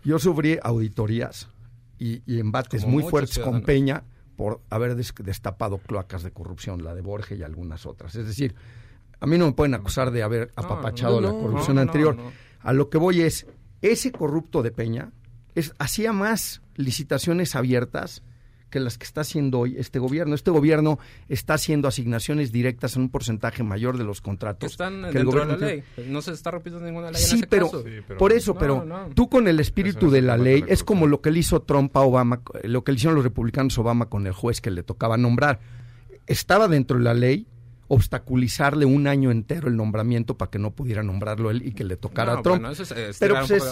[0.05, 1.49] yo sufrí auditorías
[1.99, 3.63] y, y embates Como muy fuertes con.
[3.63, 4.05] Peña
[4.37, 8.15] por haber des- destapado cloacas de corrupción, la de Borges y algunas otras.
[8.17, 8.55] Es decir,
[9.19, 12.17] a mí no me pueden acusar de haber apapachado no, la corrupción no, no, anterior.
[12.17, 12.33] no.
[12.61, 13.47] A lo que voy es,
[13.81, 15.13] ese corrupto de Peña
[15.55, 18.23] es, hacía más licitaciones abiertas
[18.71, 20.35] que las que está haciendo hoy este gobierno.
[20.35, 20.99] Este gobierno
[21.29, 24.71] está haciendo asignaciones directas en un porcentaje mayor de los contratos.
[24.73, 26.09] están que el dentro de la gobierno ley.
[26.11, 27.85] No se está rompiendo ninguna ley Sí, en ese pero, caso.
[28.19, 29.09] por eso, No, pero no.
[29.15, 31.97] tú con el espíritu de la ley la es como lo que le hizo Trump
[31.97, 34.83] a Obama, lo que le hicieron los republicanos a Obama con el juez que le
[34.83, 35.61] tocaba nombrar.
[36.27, 37.47] Estaba dentro de la ley,
[37.89, 41.97] obstaculizarle un año entero el nombramiento para que no pudiera nombrarlo él y que le
[41.97, 42.57] tocara No, a Trump.
[42.61, 43.65] bueno, eso es, eh, Pero estirar pues es-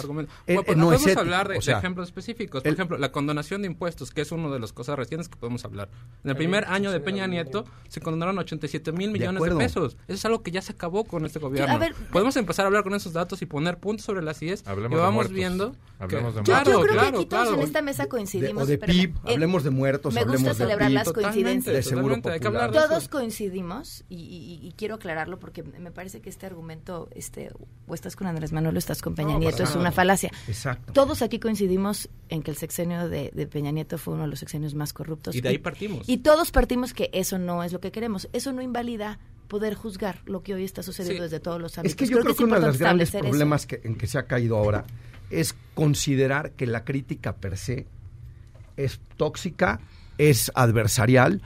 [0.47, 2.61] eh, pues, no podemos hablar de, o de sea, ejemplos específicos.
[2.63, 5.35] Por el- ejemplo, la condonación de impuestos, que es una de las cosas recientes que
[5.37, 5.89] podemos hablar.
[6.23, 9.97] En el primer año de Peña Nieto se condonaron 87 mil millones de, pesos.
[10.07, 11.73] Eso es algo que ya se acabó con este gobierno.
[11.73, 14.65] a ver, podemos empezar a hablar con esos datos y poner puntos sobre las IES.
[14.67, 15.33] Hablemos y de vamos muertos.
[15.35, 15.75] viendo.
[15.99, 17.57] Hablemos que- de Yo, Claro, yo creo claro, que aquí todos claro.
[17.61, 18.63] en esta mesa De- coincidimos.
[18.63, 21.75] o de pero, PIB, eh, hablemos de muertos, Me gusta hablemos de celebrar las coincidencias.
[21.75, 26.45] de totalmente, de Todos coincidimos y, y- y quiero aclararlo porque me parece que este
[26.45, 27.49] argumento, este,
[27.87, 30.31] o estás con Andrés Manuel o estás con Peña No, Nieto, es una falacia.
[30.47, 30.93] Exacto.
[30.93, 34.39] Todos aquí coincidimos en que el sexenio de, de Peña Nieto fue uno de los
[34.39, 35.35] sexenios más corruptos.
[35.35, 36.07] Y de ahí partimos.
[36.07, 38.29] Y todos partimos que eso no es lo que queremos.
[38.33, 41.23] Eso no invalida poder juzgar lo que hoy está sucediendo Sí.
[41.23, 41.91] desde todos los ámbitos.
[41.91, 44.23] Es que yo creo, que, uno de los grandes problemas que, en que se ha
[44.27, 44.85] caído ahora
[45.29, 47.85] es considerar que la crítica per se
[48.77, 49.79] es tóxica,
[50.17, 51.41] es adversarial.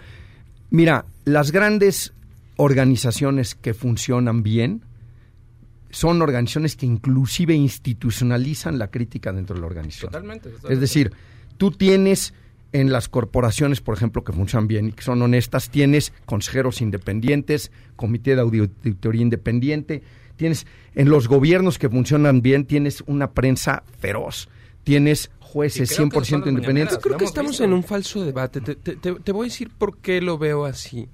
[0.69, 2.13] Mira, las grandes
[2.60, 4.82] organizaciones que funcionan bien
[5.91, 10.12] son organizaciones que inclusive institucionalizan la crítica dentro de la organización.
[10.12, 11.12] Totalmente, Es decir,
[11.58, 12.34] tú tienes
[12.74, 17.72] en las corporaciones, por ejemplo, que funcionan bien y que son honestas, tienes consejeros independientes,
[17.95, 20.04] comité de audi- auditoría independiente,
[20.36, 24.50] tienes en los gobiernos que funcionan bien, tienes una prensa feroz,
[24.84, 26.98] tienes jueces Y creo que 100% son las independientes.
[26.98, 27.63] Yo creo que estamos visto.
[27.63, 28.62] en un falso debate.
[28.62, 31.08] Te, te- te- te voy a decir por qué lo veo así.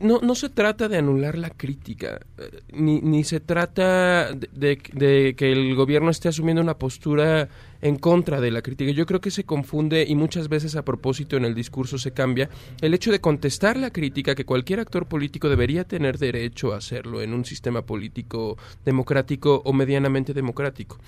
[0.00, 4.80] No, no se trata de anular la crítica, eh, ni, ni se trata de, de-
[4.92, 7.48] de que el gobierno esté asumiendo una postura
[7.82, 8.90] en contra de la crítica.
[8.92, 12.48] Yo creo que se confunde y muchas veces a propósito en el discurso se cambia
[12.80, 17.22] el hecho de contestar la crítica que cualquier actor político debería tener derecho a hacerlo
[17.22, 20.98] en un sistema político democrático o medianamente democrático.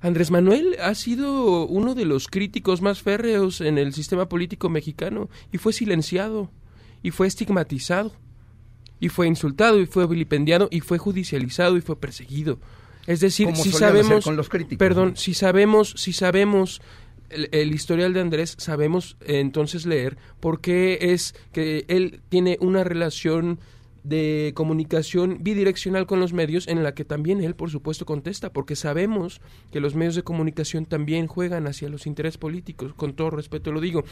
[0.00, 5.28] Andrés Manuel ha sido uno de los críticos más férreos en el sistema político mexicano
[5.52, 6.50] y fue silenciado
[7.02, 8.12] y fue estigmatizado
[9.00, 12.58] y fue insultado y fue vilipendiado y fue judicializado y fue perseguido.
[13.06, 15.16] Es decir, Como si sabemos con los críticos, perdón, ¿no?
[15.16, 16.80] si sabemos si sabemos
[17.28, 22.58] el, el historial de Andrés, sabemos eh, entonces leer por qué es que él tiene
[22.60, 23.58] una relación
[24.04, 28.76] de comunicación bidireccional con los medios en la que también él, por supuesto, contesta, porque
[28.76, 33.72] sabemos que los medios de comunicación también juegan hacia los intereses políticos, con todo respeto
[33.72, 34.04] lo digo.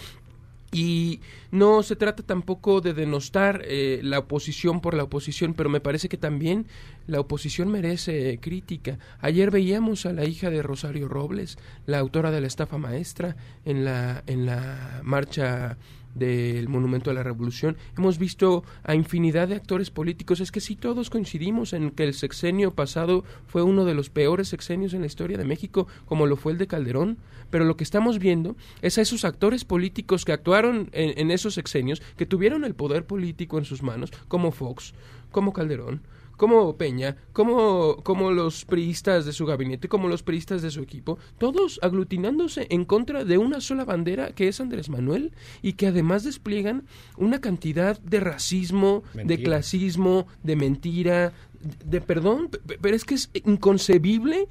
[0.73, 5.81] Y no se trata tampoco de denostar eh, la oposición por la oposición, pero me
[5.81, 6.67] parece que también
[7.09, 8.99] la oposición merece crítica.
[9.21, 13.85] Ayer veíamos a la hija de Rosario Robles, la autora de la estafa maestra, en
[13.85, 15.77] la, en la marcha
[16.15, 17.77] del Monumento a la Revolución.
[17.97, 20.41] Hemos visto a infinidad de actores políticos.
[20.41, 24.49] Es que sí todos coincidimos en que el sexenio pasado fue uno de los peores
[24.49, 27.19] sexenios en la historia de México, como lo fue el de Calderón.
[27.51, 31.55] Pero lo que estamos viendo es a esos actores políticos que actuaron en, en esos
[31.55, 34.95] sexenios, que tuvieron el poder político en sus manos, como Fox,
[35.31, 36.03] como Calderón,
[36.41, 41.19] como Peña, como, como los priistas de su gabinete, como los priistas de su equipo,
[41.37, 46.25] todos aglutinándose en contra de una sola bandera que es Andrés Manuel y que además
[46.25, 46.85] despliegan
[47.19, 53.05] una cantidad de racismo, de clasismo, de mentira, de, de perdón, pe- pe- pero es
[53.05, 54.49] que es inconcebible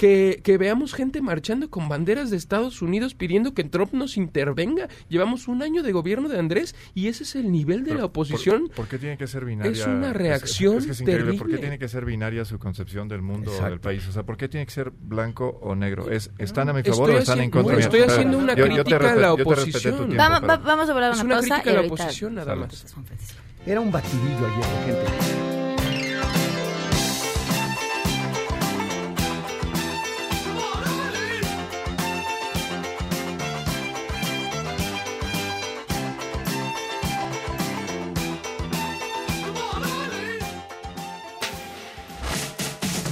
[0.00, 4.88] que, que veamos gente marchando con banderas de Estados Unidos pidiendo que Trump nos intervenga.
[5.10, 8.04] Llevamos un año de gobierno de Andrés y ese es el nivel de Pero, la
[8.06, 8.68] oposición.
[8.68, 9.70] ¿Por, por qué tiene que ser binaria?
[9.72, 11.24] Es una reacción Es, que es increíble.
[11.24, 11.58] ¿Por qué terrible.
[11.60, 14.08] tiene que ser binaria su concepción del mundo o del país?
[14.08, 16.10] O sea, ¿por qué tiene que ser blanco o negro?
[16.10, 18.66] ¿Es, ¿Están a mi favor Estoy o están en contra no, estoy haciendo una yo-
[18.68, 19.96] yo te crítica a la yo respeté tu oposición.
[19.96, 22.34] tiempo, Vamos, va- vamos a hablar Es una, una pausa crítica y a la oposición
[22.36, 22.86] nada más.
[23.66, 25.59] Era un batidillo ayer la gente.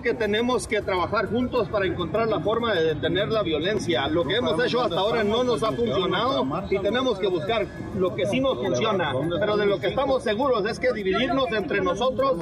[0.00, 4.08] Creo que tenemos que trabajar juntos para encontrar la forma de detener la violencia.
[4.08, 8.14] Lo que hemos hecho hasta ahora no nos ha funcionado y tenemos que buscar lo
[8.14, 9.12] que sí nos funciona.
[9.38, 12.36] Pero de lo que estamos seguros es que dividirnos entre nosotros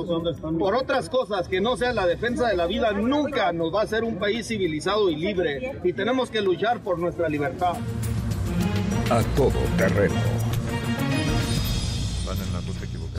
[0.59, 3.85] por otras cosas que no sea la defensa de la vida nunca nos va a
[3.85, 5.81] hacer un país civilizado y libre.
[5.85, 7.75] Y tenemos que luchar por nuestra libertad.
[9.11, 10.36] A todo terreno.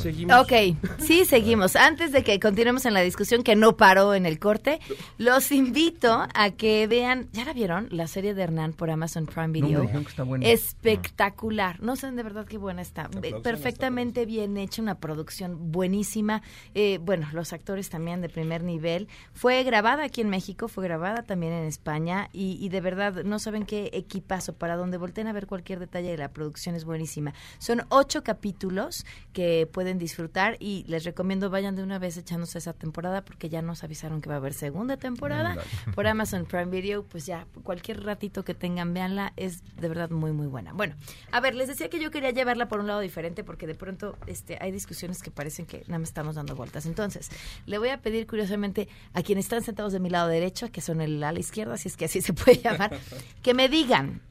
[0.06, 0.42] Equivocada.
[0.42, 1.76] Ok, sí, seguimos.
[1.76, 4.80] Antes de que continuemos en la discusión que no paró en el corte,
[5.18, 7.88] los invito a que vean, ¿ya la vieron?
[7.92, 9.80] La serie de Hernán por Amazon Prime Video.
[9.80, 10.48] me dijeron que está buena.
[10.48, 11.82] Espectacular.
[11.82, 13.10] No saben de verdad qué buena está.
[13.44, 16.42] Perfectamente bien hecha, una producción buenísima.
[16.76, 19.08] Eh, bueno, los actores también de primer nivel.
[19.34, 23.40] Fue grabada aquí en México, fue grabada también en España y, y de verdad no
[23.40, 27.34] saben qué equipazo para donde volteen a ver cualquier detalle de la producción es buenísima.
[27.58, 32.74] Son ocho capítulos que pueden disfrutar y les recomiendo vayan de una vez echándose esa
[32.74, 35.58] temporada porque ya nos avisaron que va a haber segunda temporada
[35.96, 40.32] por Amazon Prime Video, pues ya cualquier ratito que tengan, véanla, es de verdad muy
[40.32, 40.74] muy buena.
[40.74, 40.96] Bueno,
[41.32, 44.18] a ver, les decía que yo quería llevarla por un lado diferente porque de pronto
[44.28, 46.86] este hay discusiones que parecen que nada más estamos dando vueltas.
[46.86, 47.30] Entonces,
[47.66, 51.02] le voy a pedir curiosamente a quienes están sentados de mi lado derecho, que son
[51.02, 52.98] el ala izquierda, si es que así se puede llamar,
[53.42, 54.22] que me digan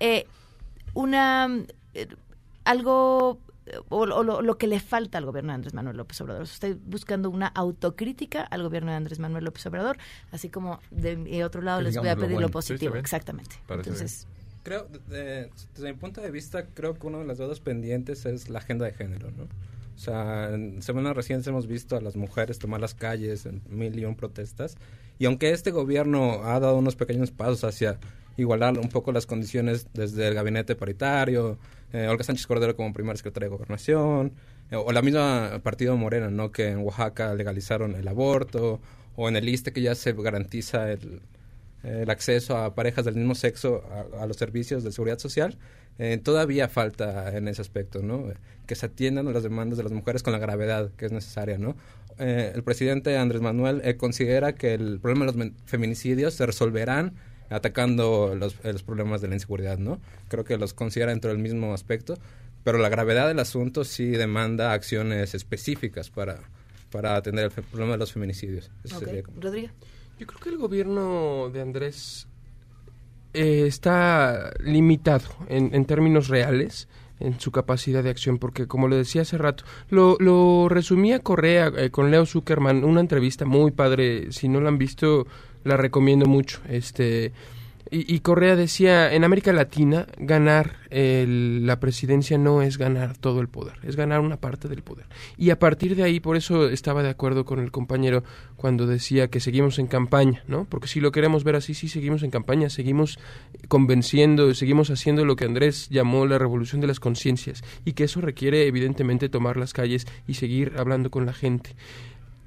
[0.00, 0.26] eh,
[0.94, 1.48] una
[1.94, 2.08] eh,
[2.64, 3.38] algo
[3.88, 6.42] o, o lo, lo que le falta al gobierno de Andrés Manuel López Obrador.
[6.42, 9.96] Estoy buscando una autocrítica al gobierno de Andrés Manuel López Obrador,
[10.32, 12.48] así como de mi otro lado Que les voy a lo pedir bueno.
[12.48, 12.96] lo positivo.
[12.96, 13.56] Exactamente.
[13.66, 14.26] Parece Entonces,
[14.62, 18.48] Creo, de- desde mi punto de vista, creo que uno de las deudas pendientes es
[18.48, 19.42] la agenda de género, ¿no?
[19.44, 23.98] O sea, en semanas recientes hemos visto a las mujeres tomar las calles en mil
[23.98, 24.76] y un protestas.
[25.18, 27.98] Y aunque este gobierno ha dado unos pequeños pasos hacia
[28.38, 31.58] igualar un poco las condiciones desde el gabinete paritario,
[31.94, 34.34] eh, Olga Sánchez Cordero como primera secretaria de Gobernación,
[34.70, 36.52] eh, o la misma partido Morena, ¿no?
[36.52, 38.80] Que en Oaxaca legalizaron el aborto,
[39.16, 41.22] o en el ISTE que ya se garantiza el,
[42.08, 43.84] acceso a parejas del mismo sexo
[44.18, 45.58] a, a los servicios de seguridad social,
[45.98, 48.24] eh, todavía falta en ese aspecto, ¿no?
[48.66, 51.76] Que se atiendan las demandas de las mujeres con la gravedad que es necesaria, ¿no?
[52.18, 57.14] Eh, el presidente Andrés Manuel eh, considera que el problema de los feminicidios se resolverán
[57.50, 60.00] atacando los, los problemas de la inseguridad, ¿no?
[60.28, 62.18] Creo que los considera dentro del mismo aspecto,
[62.64, 66.40] pero la gravedad del asunto sí demanda acciones específicas para,
[66.90, 68.70] para atender el problema de los feminicidios.
[68.84, 69.04] Eso ok.
[69.04, 69.68] sería como- Rodrigo.
[70.18, 72.28] Yo creo que el gobierno de Andrés
[73.32, 76.88] eh, está limitado en, en términos reales
[77.20, 81.72] en su capacidad de acción, porque como le decía hace rato, lo, lo resumía Correa
[81.76, 85.26] eh, con Leo Zuckerman, una entrevista muy padre, si no la han visto,
[85.64, 86.60] la recomiendo mucho.
[86.68, 87.32] Este
[87.90, 93.40] y, y Correa decía, en América Latina, ganar el- la presidencia no es ganar todo
[93.40, 95.06] el poder, es ganar una parte del poder.
[95.36, 98.24] Y a partir de ahí, por eso estaba de acuerdo con el compañero
[98.56, 100.64] cuando decía que seguimos en campaña, ¿no?
[100.64, 103.18] Porque si lo queremos ver así, sí seguimos en campaña, seguimos
[103.68, 108.20] convenciendo, seguimos haciendo lo que Andrés llamó la revolución de las conciencias y que eso
[108.20, 111.74] requiere evidentemente tomar las calles y seguir hablando con la gente.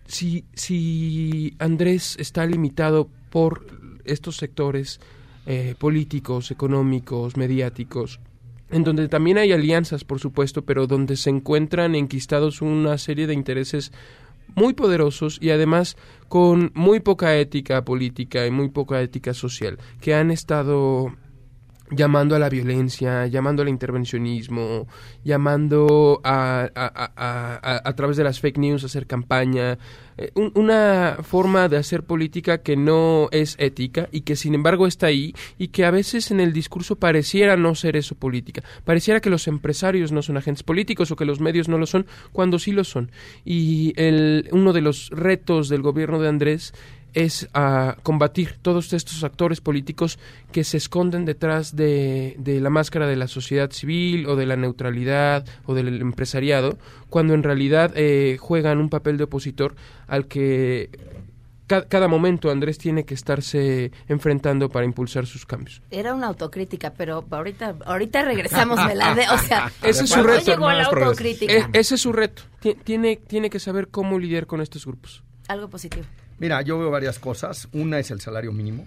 [0.07, 3.65] Si, si Andrés está limitado por
[4.05, 5.01] estos sectores
[5.49, 8.19] eh, políticos, económicos, mediáticos,
[8.69, 13.33] en donde también hay alianzas, por supuesto, pero donde se encuentran enquistados una serie de
[13.33, 13.93] intereses
[14.55, 15.95] muy poderosos y además
[16.27, 21.15] con muy poca ética política y muy poca ética social, que han estado
[21.91, 24.87] llamando a la violencia, llamando al intervencionismo,
[25.23, 29.77] llamando a, a, a- a- través de las fake news hacer campaña,
[30.17, 34.87] eh, un- una forma de hacer política que no es ética y que sin embargo
[34.87, 39.19] está ahí y que a veces en el discurso pareciera no ser eso política, pareciera
[39.21, 42.59] que los empresarios no son agentes políticos o que los medios no lo son cuando
[42.59, 43.11] sí lo son.
[43.45, 46.73] Y el, uno de los retos del gobierno de Andrés
[47.13, 50.19] es a combatir todos estos actores políticos
[50.51, 54.55] que se esconden detrás de, de la máscara de la sociedad civil o de la
[54.55, 56.77] neutralidad o del empresariado,
[57.09, 59.75] cuando en realidad eh, juegan un papel de opositor
[60.07, 60.89] al que
[61.65, 65.81] ca- cada momento Andrés tiene que estarse enfrentando para impulsar sus cambios.
[65.91, 70.15] Era una autocrítica, pero ahorita, ahorita regresamos, me la de, o sea, Ese es su
[70.15, 70.51] ¿cuándo reto.
[70.51, 71.51] llegó la autocrítica?
[71.53, 72.43] E- ese es su reto.
[72.59, 75.23] Ti- Tiene, tiene que saber cómo lidiar con estos grupos.
[75.47, 76.05] Algo positivo.
[76.39, 77.67] Mira, yo veo varias cosas.
[77.71, 78.85] Una es el salario mínimo.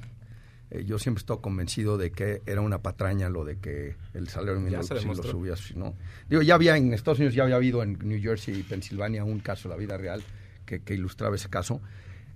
[0.70, 4.61] Eh, yo siempre estoy convencido de que era una patraña lo de que el salario
[4.61, 5.30] mínimo si lo demostró.
[5.30, 5.96] subías, si no.
[6.28, 9.40] Digo, ya había en Estados Unidos, ya había habido en New Jersey y Pensilvania un
[9.40, 10.22] caso la vida real
[10.64, 11.80] que, que ilustraba ese caso.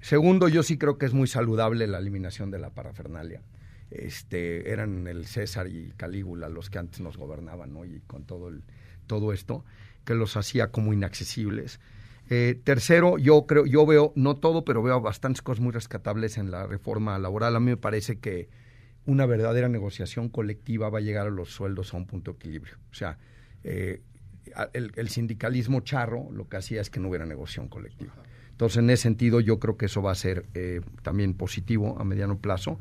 [0.00, 3.40] Segundo, yo sí creo que es muy saludable la eliminación de la parafernalia.
[3.90, 7.84] Este, eran el César y Calígula los que antes nos gobernaban, ¿no?
[7.84, 8.64] Y con todo, el,
[9.06, 9.64] todo esto,
[10.04, 11.78] que los hacía como inaccesibles.
[12.30, 16.50] Eh, tercero, yo creo, yo veo, no todo, pero veo bastantes cosas muy rescatables en
[16.50, 17.56] la reforma laboral.
[17.56, 18.48] A mí me parece que
[19.06, 22.76] una verdadera negociación colectiva va a llegar a los sueldos a un punto de equilibrio.
[22.90, 23.18] O sea,
[23.62, 24.02] eh,
[24.72, 28.14] el, sindicalismo charro lo que hacía es que no hubiera negociación colectiva.
[28.50, 32.04] Entonces, en ese sentido, yo creo que eso va a ser eh, también positivo a
[32.04, 32.78] mediano plazo.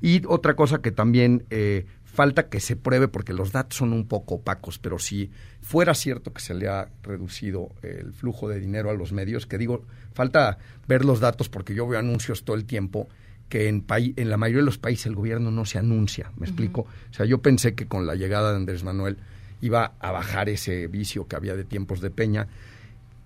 [0.00, 4.06] Y otra cosa que también eh, falta que se pruebe, porque los datos son un
[4.06, 8.90] poco opacos, pero si fuera cierto que se le ha reducido el flujo de dinero
[8.90, 9.82] a los medios, que digo,
[10.14, 10.58] falta
[10.88, 13.08] ver los datos porque yo veo anuncios todo el tiempo
[13.48, 16.82] que en, en la mayoría de los países el gobierno no se anuncia, ¿me explico?
[16.82, 19.18] O sea, yo pensé que con la llegada de Andrés Manuel
[19.60, 22.48] iba a bajar ese vicio que había de tiempos de Peña.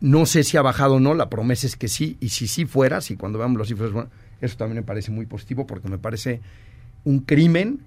[0.01, 2.65] No sé si ha bajado o no, la promesa es que sí, y si sí
[2.65, 4.11] fuera, si cuando veamos los cifras, bueno,
[4.41, 6.41] eso también me parece muy positivo porque me parece
[7.05, 7.81] un crimen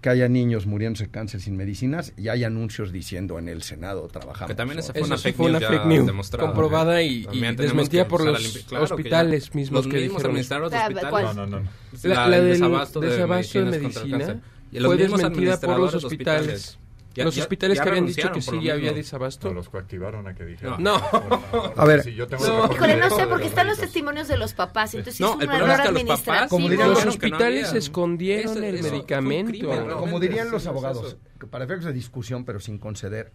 [0.00, 4.06] que haya niños muriéndose de cáncer sin medicinas y hay anuncios diciendo en el Senado
[4.08, 4.48] trabajamos.
[4.48, 7.26] Que también esa fue una sí fake fue una news, fake news demostrada, comprobada y,
[7.32, 10.78] y desmentida que por los claro que hospitales mismos los que mismos dijeron administradores de
[10.78, 10.94] esto.
[11.16, 11.36] hospitales.
[11.36, 11.68] No, no, no.
[12.02, 14.40] La, La- la el del desabasto de desabasto de medicina cáncer.
[14.72, 16.42] Y los fue desmentida por los de hospitales.
[16.48, 16.78] hospitales.
[17.16, 18.96] Ya- los ya- hospitales ya que habían dicho que sí había mismo.
[18.96, 19.48] desabasto.
[19.48, 20.82] No, los coactivaron a que dijeran.
[20.82, 20.96] No.
[21.76, 22.02] A ver.
[22.02, 22.72] Si yo tengo No.
[22.72, 25.42] Híjole, no sé, porque los están los testimonios de los papás, entonces No, es un
[25.42, 26.34] error es que los administrativo.
[26.34, 27.78] papás, Como dirían los no hospitales había.
[27.78, 29.50] escondieron Eso- el eso medicamento.
[29.50, 31.16] crimen, Como dirían los Sí, abogados,
[31.50, 33.32] para efectos de discusión, pero sin conceder,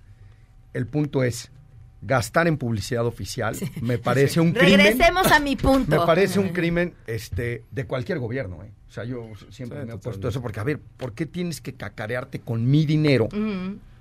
[0.73, 1.51] el punto es
[2.01, 4.79] gastar en publicidad oficial me parece un crimen.
[4.79, 5.99] Regresemos a mi punto.
[5.99, 8.71] Me parece un crimen este de cualquier gobierno, ¿eh?
[8.89, 10.27] O sea, yo siempre Sí, me he puesto totalmente.
[10.29, 13.29] eso porque a ver, ¿por qué tienes que cacarearte con mi dinero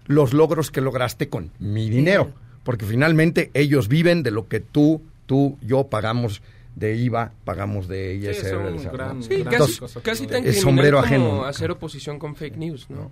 [0.06, 2.32] los logros que lograste con mi dinero?
[2.64, 6.42] Porque finalmente ellos viven de lo que tú, tú, yo pagamos
[6.76, 8.78] de IVA, pagamos de ISR.
[9.22, 11.44] Sí, gran casi, casi tan Es sombrero como ajeno.
[11.44, 13.10] hacer oposición con fake news, ¿no?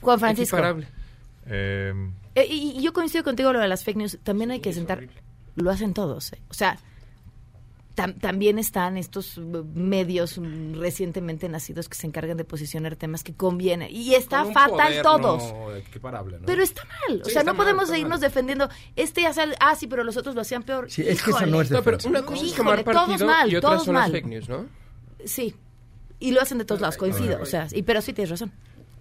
[0.00, 0.56] Juan Francisco.
[0.56, 0.86] Equiparable.
[1.46, 1.92] Eh,
[2.34, 4.18] Eh, y, y yo coincido contigo lo de las fake news.
[4.22, 5.06] También hay que sentar.
[5.54, 6.32] Lo hacen todos.
[6.34, 6.38] eh.
[6.50, 6.78] O sea,
[7.96, 10.38] tam- también están estos medios
[10.74, 13.90] recientemente nacidos que se encargan de posicionar temas que conviene.
[13.90, 15.42] Y está fatal poder todos.
[15.52, 16.44] no equiparable, ¿no?
[16.46, 17.22] Pero está mal.
[17.22, 18.28] O Sí, sea, no mal, podemos seguirnos mal.
[18.28, 18.68] defendiendo.
[18.96, 19.56] Este ya sale.
[19.60, 20.90] Ah, sí, pero los otros lo hacían peor.
[20.90, 23.50] Sí, es que esa no es No, pero una cosa es Híjole, tomar todos mal,
[23.50, 24.12] y otra todos son las mal.
[24.12, 24.66] fake news, ¿no?
[25.24, 25.54] Sí.
[26.18, 27.40] Y lo hacen de todos lados, coincido.
[27.40, 28.52] O sea, y, pero sí tienes razón.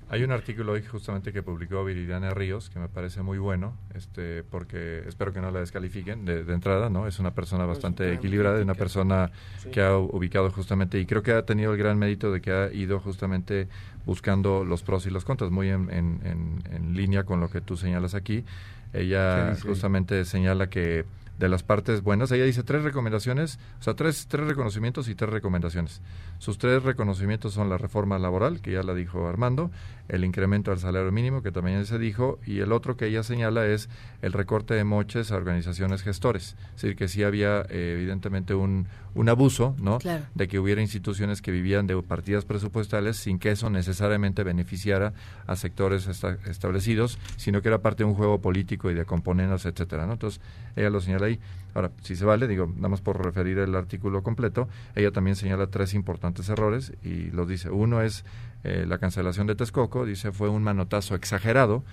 [0.08, 4.44] Hay un artículo hoy justamente que publicó Viridiana Ríos que me parece muy bueno, este,
[4.44, 7.08] porque espero que no la descalifiquen de, de entrada, ¿no?
[7.08, 9.32] Es una persona bastante equilibrada, una persona
[9.72, 12.72] que ha ubicado justamente y creo que ha tenido el gran mérito de que ha
[12.72, 13.68] ido justamente
[14.06, 17.60] buscando los pros y los contras, muy en, en- en- en línea con lo que
[17.62, 18.46] tú señalas aquí.
[18.94, 19.68] Ella Sí, sí.
[19.68, 21.06] justamente señala que
[21.40, 25.32] de las partes buenas, ella dice tres recomendaciones, o sea, tres, tres reconocimientos y tres
[25.32, 26.02] recomendaciones.
[26.40, 29.72] Sus tres reconocimientos son la reforma laboral, que ya la dijo Armando,
[30.08, 33.66] el incremento del salario mínimo, que también se dijo, y el otro que ella señala
[33.66, 33.90] es
[34.22, 36.56] el recorte de moches a organizaciones gestores.
[36.76, 39.98] Es decir, que sí había eh, evidentemente un, un abuso, ¿no?
[39.98, 40.26] Claro.
[40.36, 45.14] De que hubiera instituciones que vivían de partidas presupuestales sin que eso necesariamente beneficiara
[45.48, 49.66] a sectores esta- establecidos, sino que era parte de un juego político y de componentes,
[49.66, 50.14] etcétera, ¿no?
[50.14, 50.40] Entonces,
[50.76, 51.40] ella lo señala ahí.
[51.74, 55.68] Ahora, si se vale, digo, nada más por referir el artículo completo, ella también señala
[55.68, 57.70] tres importantes errores y los dice.
[57.70, 58.26] Uno es
[58.64, 61.84] eh, la cancelación de Texcoco, dice fue un manotazo exagerado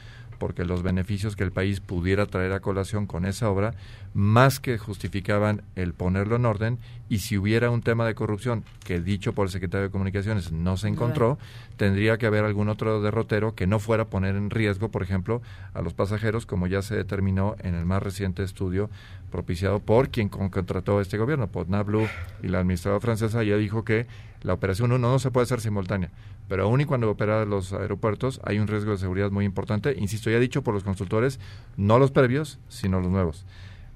[0.42, 3.74] porque los beneficios que el país pudiera traer a colación con esa obra,
[4.12, 6.78] más que justificaban el ponerlo en orden,
[7.08, 10.76] y si hubiera un tema de corrupción que dicho por el secretario de Comunicaciones no
[10.76, 11.38] se encontró,
[11.76, 15.42] tendría que haber algún otro derrotero que no fuera a poner en riesgo, por ejemplo,
[15.74, 18.90] a los pasajeros, como ya se determinó en el más reciente estudio
[19.32, 22.06] propiciado por quien con- contrató este gobierno, por Blue
[22.44, 24.06] y la administradora francesa ya dijo que
[24.42, 26.10] la operación 1 no se puede hacer simultánea,
[26.48, 30.30] pero aún y cuando opera los aeropuertos hay un riesgo de seguridad muy importante, insisto,
[30.30, 31.40] ya dicho por los consultores,
[31.76, 33.44] no los previos, sino los nuevos.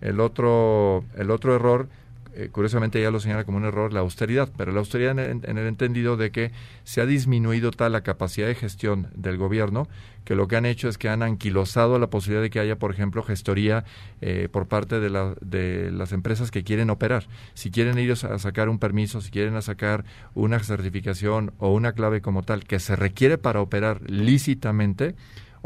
[0.00, 1.88] El otro, el otro error
[2.36, 5.50] eh, curiosamente ella lo señala como un error la austeridad, pero la austeridad en el,
[5.50, 6.52] en el entendido de que
[6.84, 9.88] se ha disminuido tal la capacidad de gestión del gobierno
[10.26, 12.90] que lo que han hecho es que han anquilosado la posibilidad de que haya, por
[12.90, 13.84] ejemplo, gestoría
[14.20, 17.28] eh, por parte de, la, de las empresas que quieren operar.
[17.54, 21.92] Si quieren ir a sacar un permiso, si quieren a sacar una certificación o una
[21.92, 25.14] clave como tal que se requiere para operar lícitamente,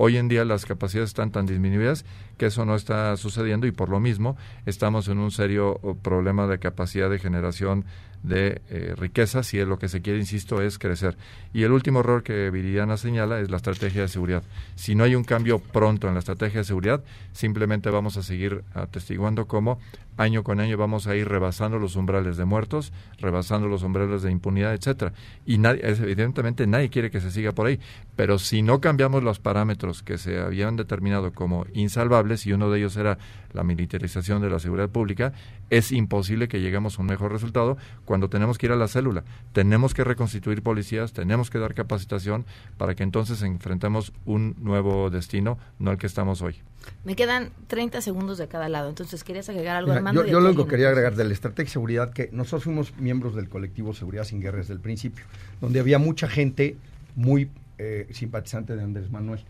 [0.02, 2.06] Hoy en día las capacidades están tan disminuidas
[2.40, 4.34] que eso no está sucediendo y por lo mismo
[4.64, 7.84] estamos en un serio oh, problema de capacidad de generación
[8.22, 11.18] de eh, riqueza si es lo que se quiere, insisto, es crecer.
[11.52, 14.42] Y el último error que Viridiana señala es la estrategia de seguridad.
[14.74, 18.64] Si no hay un cambio pronto en la estrategia de seguridad, simplemente vamos a seguir
[18.74, 19.78] atestiguando cómo
[20.16, 24.30] año con año vamos a ir rebasando los umbrales de muertos, rebasando los umbrales de
[24.30, 25.12] impunidad, etcétera.
[25.46, 27.80] Y nadie, evidentemente nadie quiere que se siga por ahí,
[28.16, 32.78] pero si no cambiamos los parámetros que se habían determinado como insalvables y uno de
[32.78, 33.18] ellos era
[33.52, 35.32] la militarización de la seguridad pública,
[35.70, 39.24] es imposible que lleguemos a un mejor resultado cuando tenemos que ir a la célula.
[39.52, 45.58] Tenemos que reconstituir policías, tenemos que dar capacitación para que entonces enfrentemos un nuevo destino,
[45.78, 46.56] no el que estamos hoy.
[47.04, 50.48] Me quedan 30 segundos de cada lado, entonces querías agregar algo, Mira, Yo, yo lo
[50.48, 53.92] único que quería agregar de la estrategia de seguridad, que nosotros fuimos miembros del colectivo
[53.92, 55.24] Seguridad sin Guerra desde el principio,
[55.60, 56.76] donde había mucha gente
[57.16, 59.40] muy eh, simpatizante de Andrés Manuel.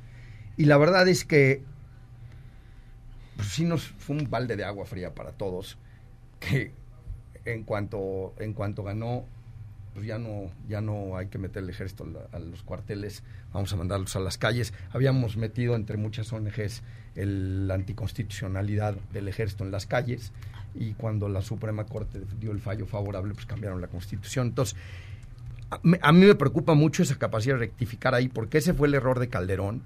[0.56, 1.62] Y la verdad es que
[3.40, 5.78] pues, sí nos fue un balde de agua fría para todos,
[6.38, 6.72] que
[7.44, 9.24] en cuanto, en cuanto ganó
[9.94, 13.76] pues ya no, ya no hay que meter el ejército a, los cuarteles, vamos a
[13.76, 14.72] mandarlos a las calles.
[14.92, 16.82] Habíamos metido entre muchas ONGs
[17.16, 20.32] la anticonstitucionalidad del ejército en las calles
[20.74, 24.48] y cuando la Suprema Corte dio el fallo favorable, pues cambiaron la constitución.
[24.48, 24.76] Entonces,
[25.70, 29.18] a, mí me preocupa mucho esa capacidad de rectificar ahí, porque ese fue el error
[29.18, 29.82] de Calderón,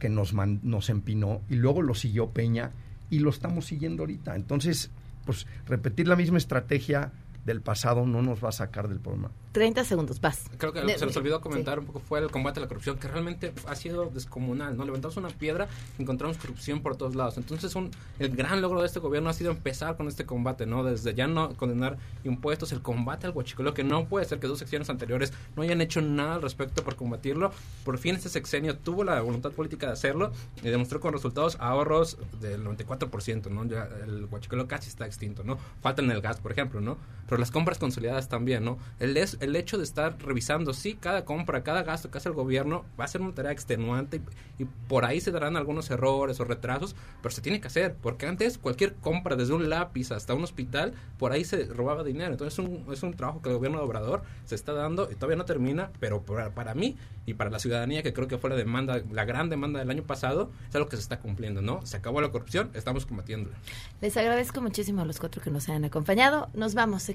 [0.00, 2.72] que nos, nos empinó, y luego lo siguió Peña,
[3.10, 4.36] y lo estamos siguiendo ahorita.
[4.36, 4.90] Entonces,
[5.24, 7.12] pues repetir la misma estrategia
[7.44, 9.30] del pasado no nos va a sacar del problema.
[9.52, 10.50] 30 segundos, vas.
[10.58, 13.06] Creo que se nos olvidó comentar un poco fue el combate a la corrupción, que
[13.06, 14.84] realmente ha sido descomunal, ¿no?
[14.84, 17.38] Levantamos una piedra y encontramos corrupción por todos lados.
[17.38, 20.82] Entonces, un, el gran logro de este gobierno ha sido empezar con este combate, ¿no?
[20.82, 24.58] Desde ya no condenar impuestos, el combate al huachicoleo, que no puede ser que dos
[24.58, 27.52] secciones anteriores no hayan hecho nada al respecto por combatirlo.
[27.84, 30.32] Por fin este sexenio tuvo la voluntad política de hacerlo
[30.62, 33.64] y demostró con resultados ahorros del 94%, ¿no?
[33.66, 35.58] Ya el huachicoleo casi está extinto, ¿no?
[35.80, 36.98] Falta en el gas, por ejemplo, ¿no?
[37.28, 38.78] Pero las compras consolidadas también, ¿no?
[38.98, 42.34] El, es, el hecho de estar revisando, sí, cada compra, cada gasto que hace el
[42.34, 44.20] gobierno va a ser una tarea extenuante
[44.58, 48.26] y, por ahí se darán algunos errores o retrasos, pero se tiene que hacer, porque
[48.26, 52.32] antes cualquier compra, desde un lápiz hasta un hospital, por ahí se robaba dinero.
[52.32, 55.14] Entonces es un, es un trabajo que el gobierno de Obrador se está dando y
[55.14, 58.50] todavía no termina, pero para, para mí y para la ciudadanía, que creo que fue
[58.50, 61.84] la demanda, la gran demanda del año pasado, es algo que se está cumpliendo, ¿no?
[61.86, 63.56] Se acabó la corrupción, estamos combatiéndola.
[64.00, 66.48] Les agradezco muchísimo a los cuatro que nos hayan acompañado.
[66.54, 67.14] Nos vamos, se